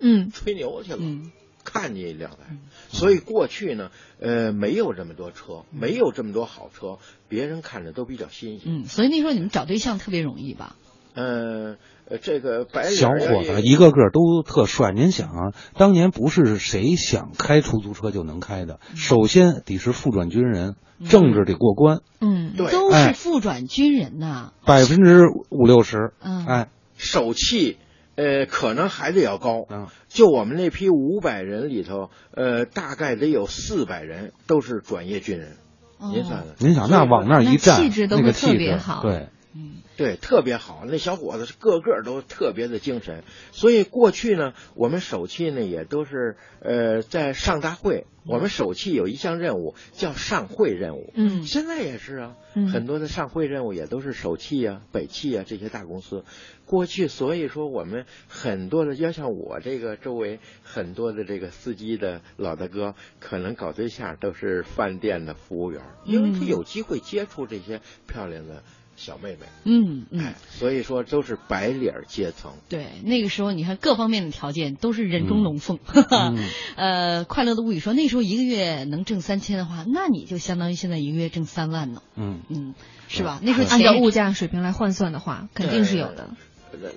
[0.00, 0.98] 嗯，吹牛去了。
[1.00, 1.32] 嗯
[1.70, 2.56] 看见一辆来，
[2.88, 8.82] 所以过去呢，呃，没有这么多车，没有这么多好车，别人看着都比较新鲜。
[8.82, 10.76] 嗯，所以那时候你们找对象特别容易吧？
[11.14, 11.76] 嗯、
[12.06, 14.92] 呃，这个白领小伙子一个个都特帅。
[14.92, 20.76] 您想啊，当年不是谁想开出租车就能开的，首先得是副转军人，
[21.08, 24.52] 政治得过关，嗯，对都是哎副转军人呐。
[24.64, 26.12] 百分之五六十。
[26.20, 27.78] 嗯，哎，手气，
[28.18, 29.64] 呃，可能还得要高。
[29.70, 35.52] 嗯就我们那批五百人里头，呃，大概得有四百人都是转业军人。
[35.98, 40.84] 哦您算算，您想那往那一站，那气质都特别质好对，嗯对，特别好。
[40.86, 43.24] 那小伙子是个个都特别的精神。
[43.52, 51.12] 所以过去呢，我们首汽呢也都是呃在上大会，我们首汽有一项任务叫上会任务。
[51.14, 56.24] 嗯现在也是啊，嗯很多的上会任务也都是首汽啊、北汽啊这些大公司。
[56.64, 68.62] 过去所以说我们很多的，要像我这个周围很多的这个司机的老大哥，可能搞对象都是饭店的服务员，因为他嗯有机会接触这些漂亮的
[68.98, 69.46] 小妹妹。
[69.64, 72.52] 嗯嗯哎，，所以说都是白领阶层。
[72.68, 75.78] 对，那个时候你看各方面的条件都是人中龙凤。
[76.10, 76.36] 嗯
[76.76, 82.02] 呃，快乐的物语说那时候一个月能挣三千的话，那你就相当于现在一个月挣三万呢。
[82.16, 82.74] 嗯，嗯，
[83.08, 83.40] 是吧？
[83.42, 86.30] 那时候按照物价水平来换算的话，肯定是有的。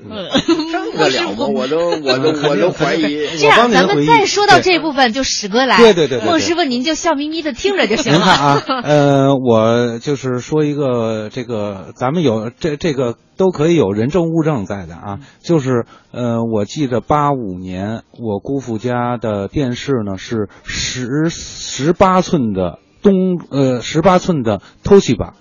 [0.10, 0.40] 呃
[0.72, 1.48] 挣得了吗？
[1.48, 3.02] 我都我都我都怀疑。
[3.38, 4.64] 这样，咱们再说到对。
[4.64, 5.78] 这部分，就史哥来。
[5.78, 8.56] 对对对孟师傅您就笑眯眯的听着就行您看了。
[8.58, 25.32] 啊， 呃，我就是说一个这个，咱们有这这个都可以有人证物证在的啊，就是呃，我记得八五年我姑父家的电视呢是十十八寸的东呃十八寸的 Toshiba，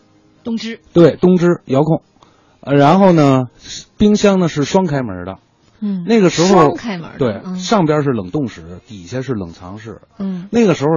[0.45, 2.03] 东芝，对，东芝遥控，
[2.61, 3.49] 呃，然后呢，
[3.97, 5.39] 冰箱呢是双开门的，
[5.81, 7.59] 嗯，那个时候双开门对，嗯。
[7.59, 10.49] 上边是冷冻室，底下是冷藏室，嗯。
[10.51, 10.91] 那个时候，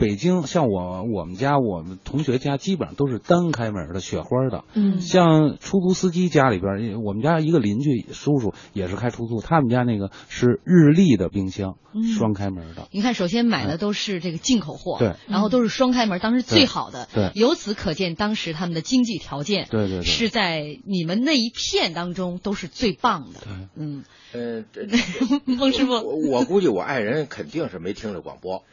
[0.00, 5.00] 北京像我我们家我们同学家基本上都是单开门的雪花的，嗯。
[5.00, 12.02] 像出租司机家里边，我们家一个邻居叔叔也是开出租，他们家那个是日立的冰箱，嗯。
[12.02, 12.88] 双开门的。
[12.92, 15.16] 你看，首先买的都是这个进口货，对。
[15.28, 17.30] 然后都是双开门，当时最好的，对。
[17.34, 20.02] 由此可见，当时他们的经济条件，对对对。
[20.02, 23.52] 是在你们那一片当中都是最棒的，对。
[23.76, 24.86] 嗯，嗯，这
[25.44, 28.64] 孟师傅，我我估计我爱人肯定是没听着广播。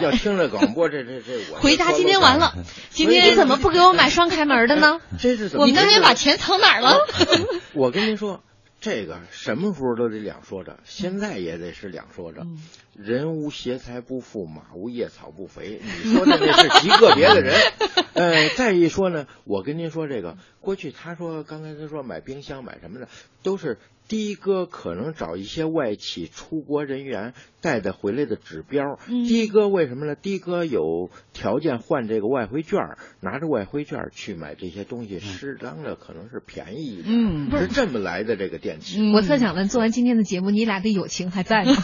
[0.00, 2.54] 要听着广播，这这这我回答今天完了，
[2.90, 5.00] 今天你怎么不给我买双开门的呢？
[5.18, 5.66] 这是怎么？
[5.66, 6.98] 你当年把钱藏哪儿了？
[7.74, 8.42] 我跟您说。
[8.80, 12.46] 这个什么时候都得两说着，现在也得是两说着。
[12.94, 15.80] 人无邪财不富，马无夜草不肥。
[16.04, 17.56] 你说的那是极个别的人。
[18.14, 23.08] 呃，再一说呢，我跟您说这个，过去他说刚才他说买冰箱买什么的，
[23.42, 23.78] 都是。
[24.06, 28.98] 的哥可能找一些外企出国人员带的回来的指标。
[29.06, 30.14] 的哥为什么呢？
[30.14, 32.78] 的哥有条件换这个外汇券，
[33.20, 37.06] 拿着外汇券去买这些东西，适当的可能是便宜一点。
[37.06, 39.12] 嗯，是这么来的这个电器。
[39.12, 41.74] 我特想问，做完今天的节目，你俩的友情还在吗？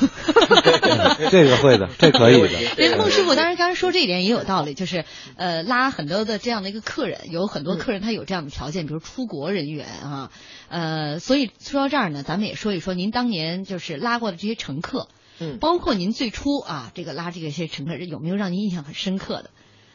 [1.30, 2.74] 这个会的，这可以的。
[2.76, 5.04] 对，孟师傅当然刚才说这一点也有道理，就是
[5.36, 10.30] 呃拉很多的这样的一个客人，有很多客人他有这样的条件，比如出国人员啊。
[10.68, 15.08] 呃，所以说到这儿呢，咱们也说一说您当年就是拉过的这些乘客，
[15.38, 19.50] 嗯，包括您最初啊，这个拉这个些乘客有没有让您印象很深刻的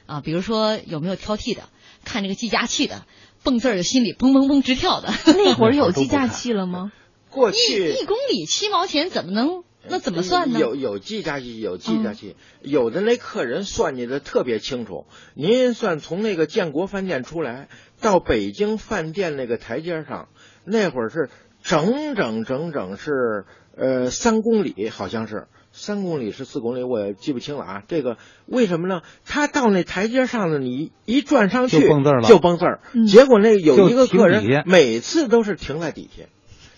[0.05, 0.21] 啊？
[0.21, 1.69] 比如说有没有挑剔的，
[2.03, 3.05] 看这个计价器的，
[3.43, 5.13] 蹦字儿的心里砰砰砰直跳的。
[5.27, 6.91] 那会儿有计价器了吗？
[7.29, 10.59] 过去一公里七毛钱怎么能那怎么算呢？
[10.59, 15.05] 有有计价器，有计价器，有的那客人算计的特别清楚。
[15.35, 17.69] 您算从那个建国饭店出来
[18.01, 20.27] 到北京饭店那个台阶上。
[20.65, 21.29] 那会儿是
[21.63, 23.45] 整整整整是
[23.79, 27.83] 呃三公里，好像是三公里是四公里，我也记不清了啊。
[27.87, 29.01] 这个为什么呢？
[29.25, 32.81] 他到那台阶上呢，你一转上去就蹦字了，就蹦字儿。
[33.07, 36.23] 结果那有一个客人每次都是停在底下，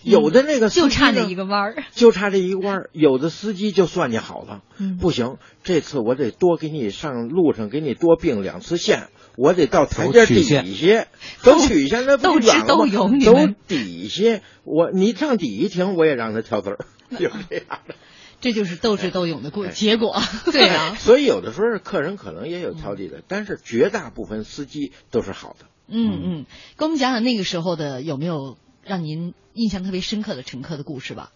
[0.02, 2.90] 有的那个就差这一个弯儿，就差这一个弯儿。
[2.92, 4.62] 有的司机就算计好了，
[5.00, 9.08] 不行，这次我得多给你上路上给你多并两次线。
[9.36, 11.06] 我得到台阶底下，
[11.42, 14.40] 走曲线那不远都都底下。
[14.64, 16.78] 我你上底下停，我也让他挑字儿，
[17.18, 17.94] 就这样的。
[18.42, 20.20] 这就是斗智斗勇的过结果。
[20.50, 25.66] 对啊，所以有的时候客人可能也有挑剔的，但是绝大部分司机都是好的。
[25.86, 31.30] 嗯嗯，给我们讲讲那个时候的有没有让您印象特别深刻的乘客的故事吧。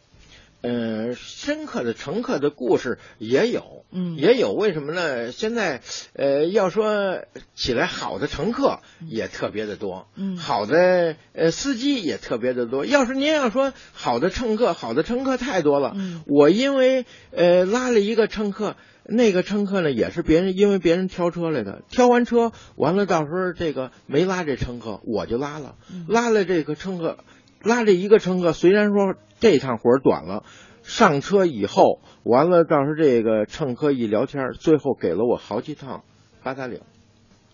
[0.62, 4.52] 呃，深刻的乘客的故事也有，嗯，也有。
[4.52, 5.30] 为什么呢？
[5.30, 5.80] 现在，
[6.14, 7.20] 呃，要说
[7.54, 12.84] 起来，好的乘客也特别的多，嗯，好的呃司机也特别的多。
[12.84, 25.76] 要是您要说好的乘客，好的乘客太多了，嗯，我因为呃拉了一个乘客，那个乘客呢也是别人因为别人挑车来的，挑完车完了，到时候这个没拉这乘客，我就拉了，
[26.08, 27.18] 拉了这个乘客。
[27.66, 30.44] 拉着一个乘客，虽然说这趟活短了，
[30.82, 36.04] 上车以后完了，到时候这个乘客一聊天，最后给了我好几趟
[36.42, 36.80] 八达岭，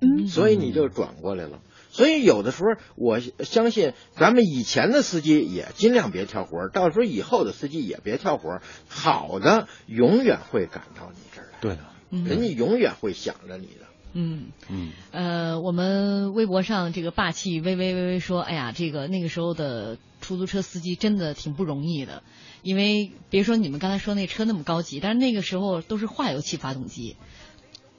[0.00, 1.60] 嗯，所以你就转过来了。
[1.90, 13.91] 所以有的时候，我相信咱们以前的司机也尽量别跳活到时候以后的司机也别跳活好的永远会赶到你这儿来，对的，人家永远会想着你的。
[14.12, 14.48] 嗯。
[14.68, 22.22] 嗯，呃，我们微博上这个霸气微微微微说，哎呀，这个那个时候的出租车司机真的挺不容易的，
[22.62, 27.16] 因为别说你们刚才说那车那么高级，但是那个时候都是化油器发动机，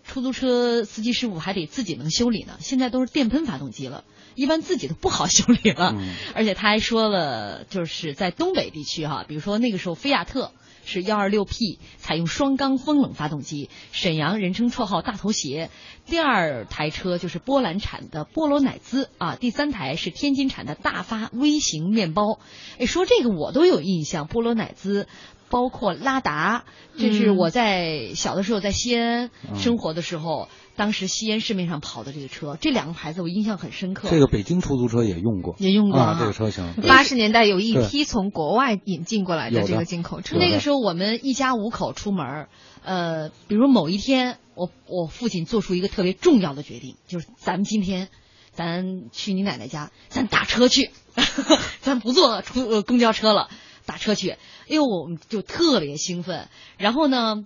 [0.03, 4.03] 出租车司机师傅还得自己能修理呢，现在都是电喷发动机了，
[4.35, 5.95] 一般自己都不好修理了，
[6.33, 10.51] 而且他还说了，就是在东北地区哈，比如说那个时候菲亚特。
[10.85, 13.69] 是幺二六 P，采用双缸风冷发动机。
[13.91, 15.69] 沈阳人称绰号大头鞋。
[16.05, 22.39] 第二台车就是波兰产的波罗乃兹啊，第三台是天津产的大发微型面包。
[22.79, 25.07] 哎，说这个我都有印象，波罗乃兹。
[25.49, 26.65] 包括拉达，
[26.97, 34.09] 这是我在小的时候在西安生活的时候，当时西安市面上跑的这个车，这两个牌子我印象很深刻。
[34.09, 36.73] 这个北京出租车也用过，也用过啊，这个车型。
[36.87, 42.47] 八十年代有一批从国外引进过来的这个进口车，那个时候我们一家五口出门，
[42.83, 48.09] 呃，比如某一天，我我父亲做出一个特别重要的决定，就是咱们今天，
[48.51, 50.91] 咱去你奶奶家，咱打车去，
[51.81, 53.49] 咱不坐出公交车了。
[53.85, 54.37] 打车去，哎
[54.69, 56.47] 呦，我们就特别兴奋。
[56.77, 57.43] 然后呢，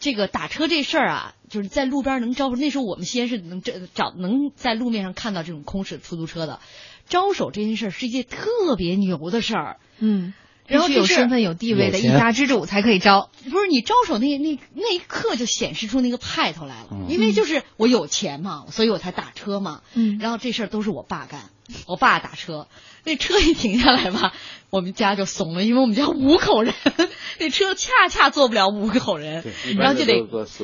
[0.00, 2.56] 这个打车这事儿啊，就是在路边能招手。
[2.56, 6.58] 那时候我们西安是能这找能在路面上看到这种空驶出租车的
[7.06, 9.76] 招手这件事儿是一件特别牛的事儿。
[9.98, 10.32] 嗯，
[10.66, 13.30] 然后有身份有地位的一家之主才可以招。
[13.44, 19.82] 不是你招手那那那一刻就显示出那个派头来了，因为就是我有钱嘛，所以我才打车嘛。
[19.92, 21.50] 嗯，然后这事儿都是我爸干，
[21.86, 22.68] 我爸打车。
[23.02, 24.34] 那车一停下来吧，
[24.68, 26.74] 我们家就怂了，因为我们家五口人，
[27.38, 29.42] 那车恰恰坐不了五口人，
[29.78, 30.22] 然后就得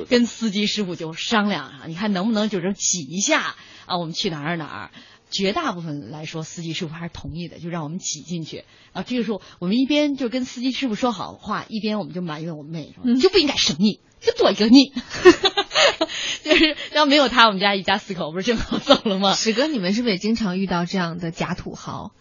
[0.09, 3.97] 跟司机师傅就商量啊，你看能不能就是挤一下啊？
[3.99, 4.91] 我们去哪儿哪儿，
[5.31, 8.65] 绝大部分来说，司机师傅还是同意的，就让我们挤进去。
[8.93, 14.93] 啊，这个时候我们一边就跟司机师傅说好话，一边我们就埋怨我们妹说：“你就不应该生你，就多一个你。
[16.45, 19.33] ”就是要没有他，我们家一家四口不是正好走了吗？
[19.33, 22.13] 史哥，你们是不是也经常遇到这样的假土豪？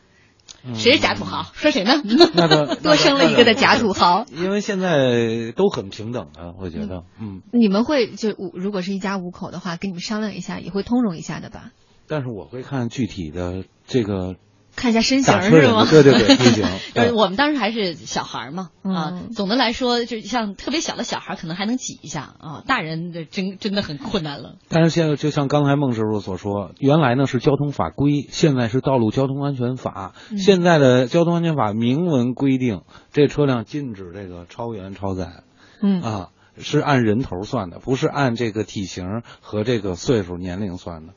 [0.73, 1.51] 谁是假土豪？
[1.53, 2.01] 说谁呢？
[2.33, 4.25] 那个 多生了一个的假土豪。
[4.31, 7.41] 因为现在都很平等的，我觉得，嗯。
[7.53, 11.71] 你们会就五如果是一家五口的话，跟你们商量一下，也会通融一下的吧？
[12.07, 14.35] 但是我会看具体的这个。
[14.75, 15.87] 看一下身形是吗？
[15.89, 16.65] 对对对， 身形。
[16.93, 24.55] 呃，我们当时还是小孩嘛，啊，总的来说，就像特别小的小孩，可能还能挤一下啊，大人的真真的很困难了。
[24.69, 30.13] 但是现在就像刚才孟师傅所说，原来呢是交通法规，现在是道路交通安全法。
[30.37, 35.43] 现在的交通安全法明文规定，这车辆禁止这个超员超载。
[35.81, 41.13] 嗯啊，是按人头算的，不是按这个体型和这个岁数年龄算的。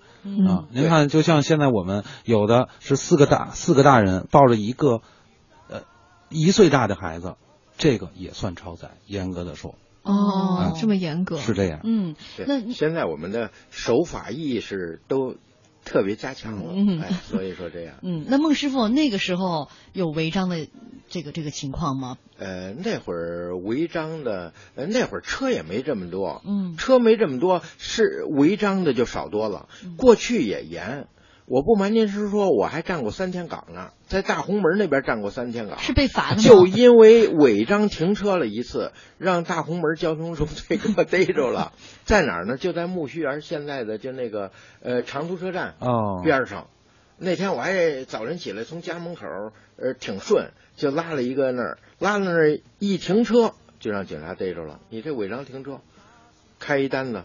[0.47, 5.01] 啊，您看，就像现在我们有的是四个大四个大人抱着一个，
[5.69, 5.83] 呃，
[6.29, 7.37] 一岁大的孩子，
[7.79, 8.91] 这个也算超载。
[9.07, 11.81] 严格的说，哦，这么严格，是这样。
[11.85, 12.15] 嗯，
[12.47, 15.37] 那现在我们的守法意识都
[15.89, 17.95] 特别加强了，嗯，所以说这样。
[18.03, 20.69] 嗯，那孟师傅那个时候有违章的
[21.09, 22.19] 这个这个情况吗？
[22.37, 29.71] 呃，那会儿违章的，呃，那会儿车也没这么多，嗯，车没这么多，是违章的就少多了。
[29.97, 31.09] 过去也严，
[31.51, 36.43] 我不瞒您是说，我还站过三天岗呢，在大红门那边站过三天岗，是被罚的吗？
[36.43, 41.73] 就因为违章停车了一次，让大红门交通中队给我逮着了，
[42.05, 42.59] 在哪儿呢？
[42.59, 46.67] 就在木樨园现在的就那个呃长途车站哦边上。
[47.17, 49.25] 那天我还早晨起来从家门口
[49.79, 54.81] 呃挺顺，就拉了一个那儿，拉到那儿一停车就让警察逮着了。
[54.91, 55.81] 你这违章停车，
[56.61, 57.25] 开一单子，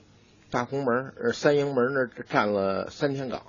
[0.49, 3.41] 大红门呃三营门那儿站了三天岗。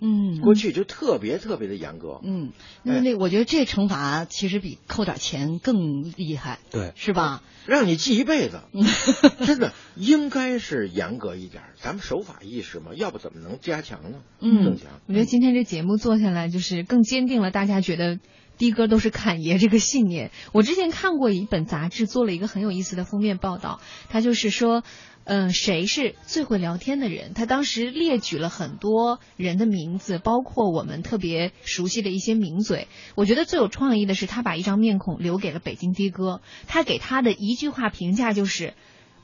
[0.00, 2.20] 嗯，过去就特别特别的严格。
[2.24, 7.42] 嗯，那那我觉得这惩罚其实比扣点钱更厉害，对，是吧？
[7.66, 8.62] 让你记一辈子，
[9.44, 11.62] 真的应该是严格一点。
[11.76, 14.22] 咱们守法意识嘛，要不怎么能加强呢？
[14.40, 14.86] 嗯，更强。
[15.06, 18.18] 我觉得今天这节目做下来，就是更坚定了大家觉得
[18.60, 20.30] 的哥都是侃爷 这个信念。
[20.52, 24.84] 我之前看过一本杂志，做了一个很有意思的封面报道，他就是说。
[25.24, 27.34] 嗯，谁是最会聊天的人？
[27.34, 32.88] 他当时列举了很多人的名字，包括我们特别熟悉的一些名嘴。
[33.14, 36.40] 我觉得最有创意的是，他把一张面孔留给了北京的哥。
[36.66, 38.74] 他给他的一句话评价就是：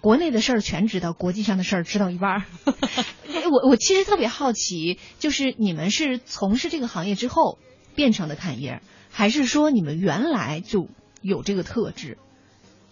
[0.00, 2.42] 国内的事儿全知道，国际上的事儿知道一半儿。
[3.50, 7.58] 我我其实特别好奇，就是你们是从事这个行业之后
[7.96, 8.80] 变成的侃爷，
[9.16, 10.88] 还是说你们原来就
[11.22, 12.18] 有这个特质？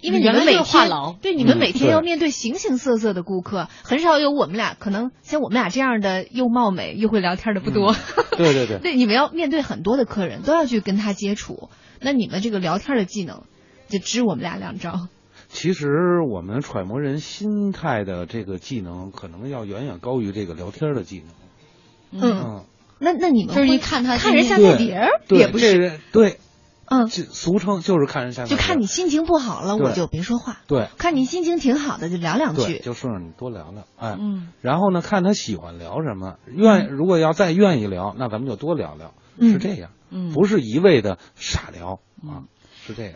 [0.01, 7.95] 因为你们每天对你们每天要面对形形色色的顾客，很少有我们俩可能像我们俩这样的又貌美又会聊天的不多。
[8.39, 11.68] 对对对，对你们要面对很多的客人，都要去跟他接触。
[12.01, 13.43] 那你们这个聊天的技能，
[13.89, 15.09] 就支我们俩两招。
[15.49, 22.22] 其实我们揣摩人心态的这个技能，可能要远远高于这个聊天的技能。
[22.22, 22.64] 嗯，
[22.99, 26.38] 那那你们就是一看他看人下菜碟儿，也不是对。
[26.86, 30.61] 嗯，就俗称就是看人下就看你心情不好了，我就别说话。
[30.66, 32.78] 对，看你心情挺好的，就聊两句。
[32.78, 34.49] 就顺着你多聊聊，哎，嗯。
[34.61, 42.45] 然后呢，看他喜欢聊什么，愿如果要再愿意聊，那咱们就多聊聊，是这样，嗯，不是一味的傻聊啊，
[42.86, 43.14] 是这样。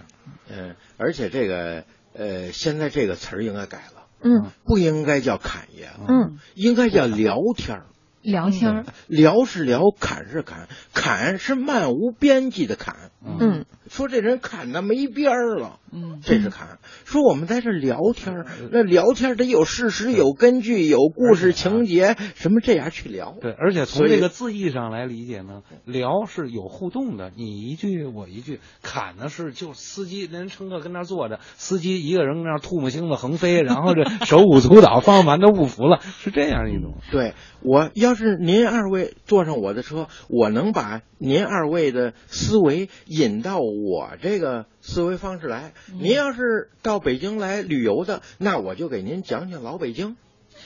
[0.48, 7.86] 嗯，而且这个呃，现在这个词儿应该改了，嗯，不应该叫侃爷，嗯，应该叫聊天儿。
[8.28, 13.10] 聊天儿，聊是聊，侃是侃，侃是漫无边际的侃。
[13.24, 15.80] 嗯，说这人侃的没边儿了。
[15.90, 16.78] 嗯，这是侃。
[17.06, 23.34] 说我们在这聊天那聊天得有事实、有根据、有故事情节，什么这样去聊。
[23.40, 28.60] 对，而且从这个字义上来理解呢，聊是有互动的，你一句我一句。
[28.82, 36.98] 侃呢是就司机人乘客跟那坐着，司机一个人跟那吐沫星子横飞，然后这手舞足蹈，方向盘都不服了，是这样一种。
[37.10, 45.72] 对我要是您二位坐上我的车，我能把您二位的思维引到我这个思维方式来。
[45.98, 50.16] 您要是到北京来旅游的，那我就给您讲讲老北京。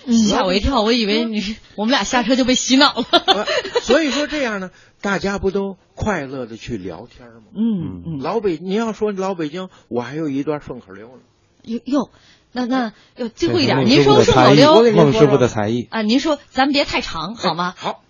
[0.07, 3.47] 吓我一跳，我以为你是我们俩下车就被洗脑了。
[3.83, 4.71] 所以说这样呢，
[5.03, 7.43] 大家不都快乐的去聊天吗？
[7.55, 8.19] 嗯嗯。
[8.21, 11.23] 老北，您要说老北京，我还有一段顺口溜呢。
[11.65, 12.11] 哟哟，
[12.53, 17.75] 那那哟最后一点，您说顺口溜，孟师傅的才艺啊，您说咱别太长好吗？
[17.77, 18.03] 好。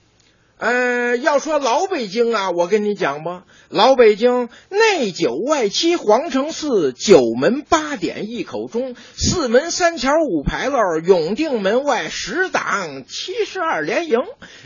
[0.58, 14.20] 呃，要说老北京啊，我跟你讲吧，老北京内九外七，皇城四，九门八点一口钟，四门三桥五牌楼，永定门外十档七十二连营，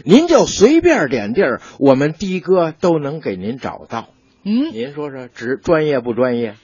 [0.05, 4.09] 您就随便点地儿，我们的哥都能给您找到。
[4.45, 6.57] 嗯，您说说，职专业不专业？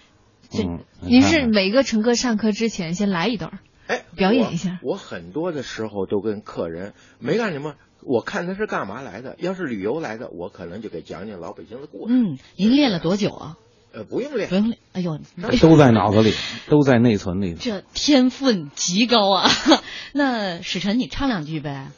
[0.58, 4.92] 嗯，您是每个乘客上课之前先来一段儿，哎，表演一下我。
[4.92, 9.36] 我很多的时候都跟客人没干什么，我看他是干嘛来的。
[9.38, 12.14] 要是旅游来的，我可能就给讲讲老北京的故事。
[12.14, 13.56] 嗯，您练了多久啊？
[13.94, 14.78] 呃，不用练不，用练。
[14.92, 15.18] 哎呦，
[15.60, 16.32] 都在脑子里，
[16.68, 17.54] 都在内存里。
[17.54, 19.50] 这天分极高啊！
[20.14, 21.88] 那史晨，你唱两句呗？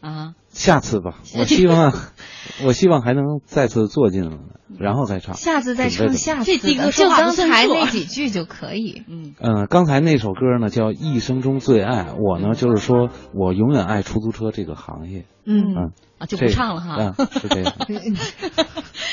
[0.00, 1.92] 啊，下次吧， 我希望，
[2.64, 4.38] 我希望还能再次坐进来，
[4.78, 5.34] 然后再唱。
[5.34, 9.02] 下次再唱下次，就说刚才那几句就可以。
[9.08, 15.24] 嗯，嗯，刚才那首歌呢叫《一生中最爱》，我呢就是说我永远爱出租车这个行业。
[15.50, 17.14] 嗯嗯，啊，就不唱了哈。
[17.16, 17.72] 嗯，是这样。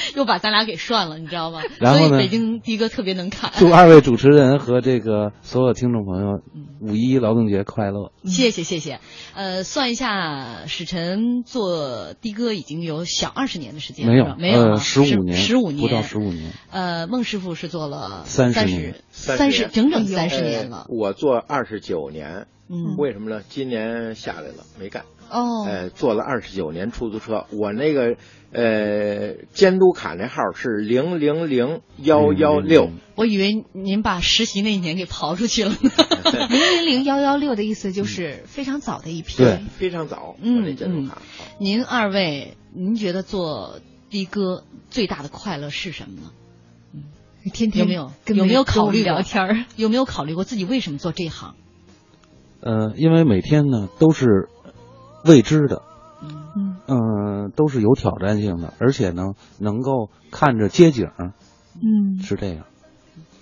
[0.16, 1.62] 又把咱俩给涮了，你知道吗？
[1.80, 3.52] 然后呢所以北京的哥特别能侃。
[3.56, 8.12] 祝二位主持人和这个所有听众朋友嗯五一劳动节快乐。
[8.24, 9.00] 谢谢谢谢，
[9.34, 16.52] 呃，算一下，史晨做的哥已经有小二十年的时间，没有没有十五年，十五年，不到十五年。
[16.72, 20.96] 呃，孟师傅是做了三十年三十整整三十年了呃。
[20.96, 23.42] 我做二十九年，嗯，为什么呢？
[23.48, 27.46] 今年下来了没干，哦，呃，做了二十九年出租车。
[27.52, 28.16] 我那个
[28.56, 35.92] 呃监督卡那号是零零零幺幺六，我以为您把实习那一年给刨出去了呢。
[36.50, 39.38] 零零零幺幺六的意思就是非常早的一批。
[39.38, 40.38] 对非常早。
[40.42, 41.16] 嗯我那监督卡。
[41.16, 41.22] 好
[41.60, 43.80] 您二位，您觉得做
[44.10, 46.32] 的哥最大的快乐是什么呢？
[46.94, 47.04] 嗯
[47.54, 49.66] 天天有没有跟有没有考虑聊天儿？
[49.76, 51.56] 有没有考虑过自己为什么做这行？
[52.62, 54.48] 呃，因为每天呢都是
[55.26, 55.84] 未知的，
[56.88, 61.08] 嗯都是有挑战性的，而且呢能够看着街景，
[61.76, 62.66] 嗯是这样。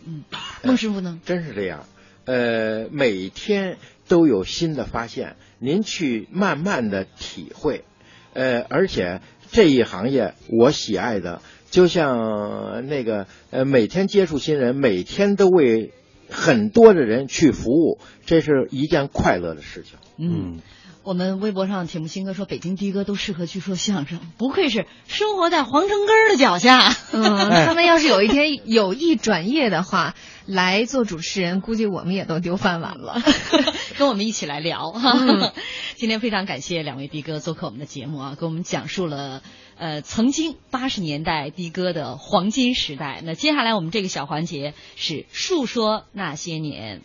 [0.06, 0.24] 嗯，
[0.64, 1.20] 孟师傅呢？
[1.26, 1.86] 真是这样，
[2.26, 3.78] 呃，每天
[4.08, 7.86] 都有新的发现，您去慢慢的体会，
[8.34, 9.22] 呃，而且
[9.52, 15.94] 这一行业我喜爱的，就像那个呃，每天接触新人，每天都为
[16.30, 19.98] 很多的人去服务，这是一件快乐的事情。
[20.18, 20.60] 嗯，
[21.04, 26.94] 我们微博上铁木辛哥说，北京的哥都适合去说相声，不愧是生活在皇城根儿的脚下。
[27.12, 33.22] 他们要是有一天有意转业的话，来做主持人，估计我们也都丢饭碗了。
[34.00, 35.12] 跟我们一起来聊哈。
[35.20, 35.52] 嗯
[35.96, 39.42] 今天非常感谢两位的哥做客我们的节目啊，给我们讲述了
[39.78, 43.22] 呃曾经八十年代的哥的黄金时代。
[43.24, 47.02] 那接下来我们这个小环节是述说那些年。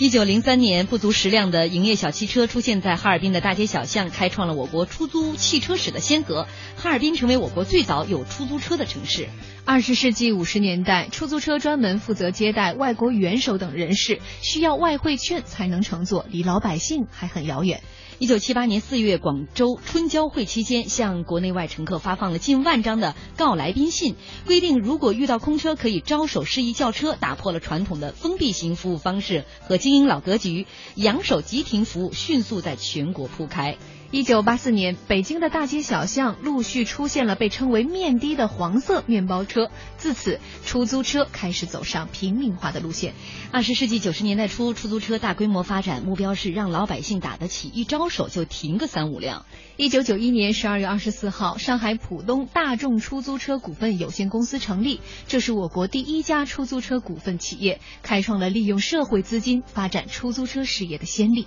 [0.00, 6.46] 一九零三年，不足十辆的营业小汽车出现在哈尔滨的大街小巷，开创了我国出租汽车史的先河。
[6.76, 9.28] 哈尔滨成为我国最早有出租车的城市。
[9.64, 17.82] 二十世纪五十年代，出租车专门负责接待外国元首等人士，需要外汇券才能乘坐，离老百姓还很遥远。
[18.20, 30.66] 一九七八年四月，广州春交会期间，向国内外乘客发放了近万张的告来宾信，规定如果遇到空车可以招手示意叫车，打破了传统的封闭型服务方式和经营老格局，
[30.96, 33.76] 扬手即停服务迅速在全国铺开。
[34.10, 43.12] 一九八四年，北京的大街小巷陆续出现了被称为“面的”的黄色面包车，自此出租车开始走上平民化的路线。
[43.52, 49.44] 二十世纪九十年代初，出租车大规模发展，目标是让老百姓打得起，一招手就停个三五辆。
[49.76, 61.46] 一九九一年十二月二十四号，上海浦东大众出租车股份有限公司成立，这是我国第一家出租车股份企业，开创了利用社会资金发展出租车事业的先例。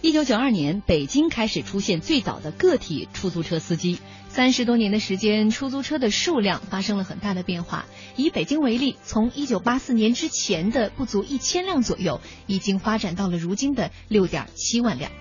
[0.00, 3.98] 一九九二年，北京开始出现最早的个体出租车司机。
[4.28, 7.84] 三十多年的时间，出租车的数量发生了很大的变化。
[8.16, 15.12] 以北京为例，从一九八四年之前的不足一千辆左右，已经发展到了如今的六点七万辆。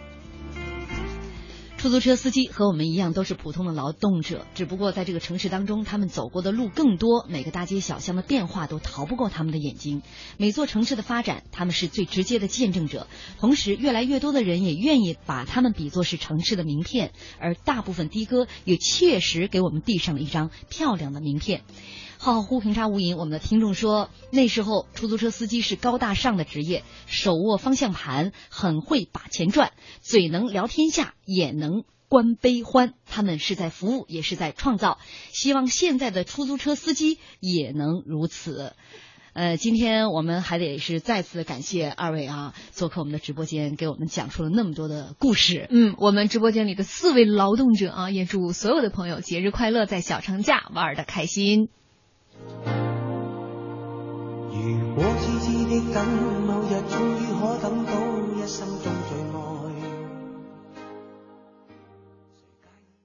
[1.81, 10.03] 出租车司机和我们一样都是普通的劳动者，只不过在这个城市当中，他们走过的路更多，每个大街小巷的变化都逃不过他们的眼睛。
[10.37, 13.07] 每座城市的发展，他们是最直接的见证者。
[13.39, 21.63] 同时，越来越多的人也愿意把他们比作是城市的名片，而大部分的哥也确实给我们递上了一张漂亮的名片。
[22.23, 23.17] 浩浩乎平沙无垠。
[23.17, 32.93] 我们的听众说，那时候出租车司机是高大上的职业，手握方向盘，很会把钱赚，嘴能聊天下，也能观悲欢。
[33.07, 34.99] 他们是在服务，也是在创造。
[35.31, 38.75] 希望现在的出租车司机也能如此。
[39.33, 45.65] 呃，今天我们还得是再次感谢二位啊，做客我们的直播间，给我们讲述了那么多的故事。
[45.71, 51.69] 嗯，我们直播间里的四位劳动者啊，也祝所有的朋友节日快乐，在小长假玩的开心。
[54.51, 56.05] 如果痴痴的等
[56.45, 57.91] 某日终于可等到
[58.35, 59.00] 一生中。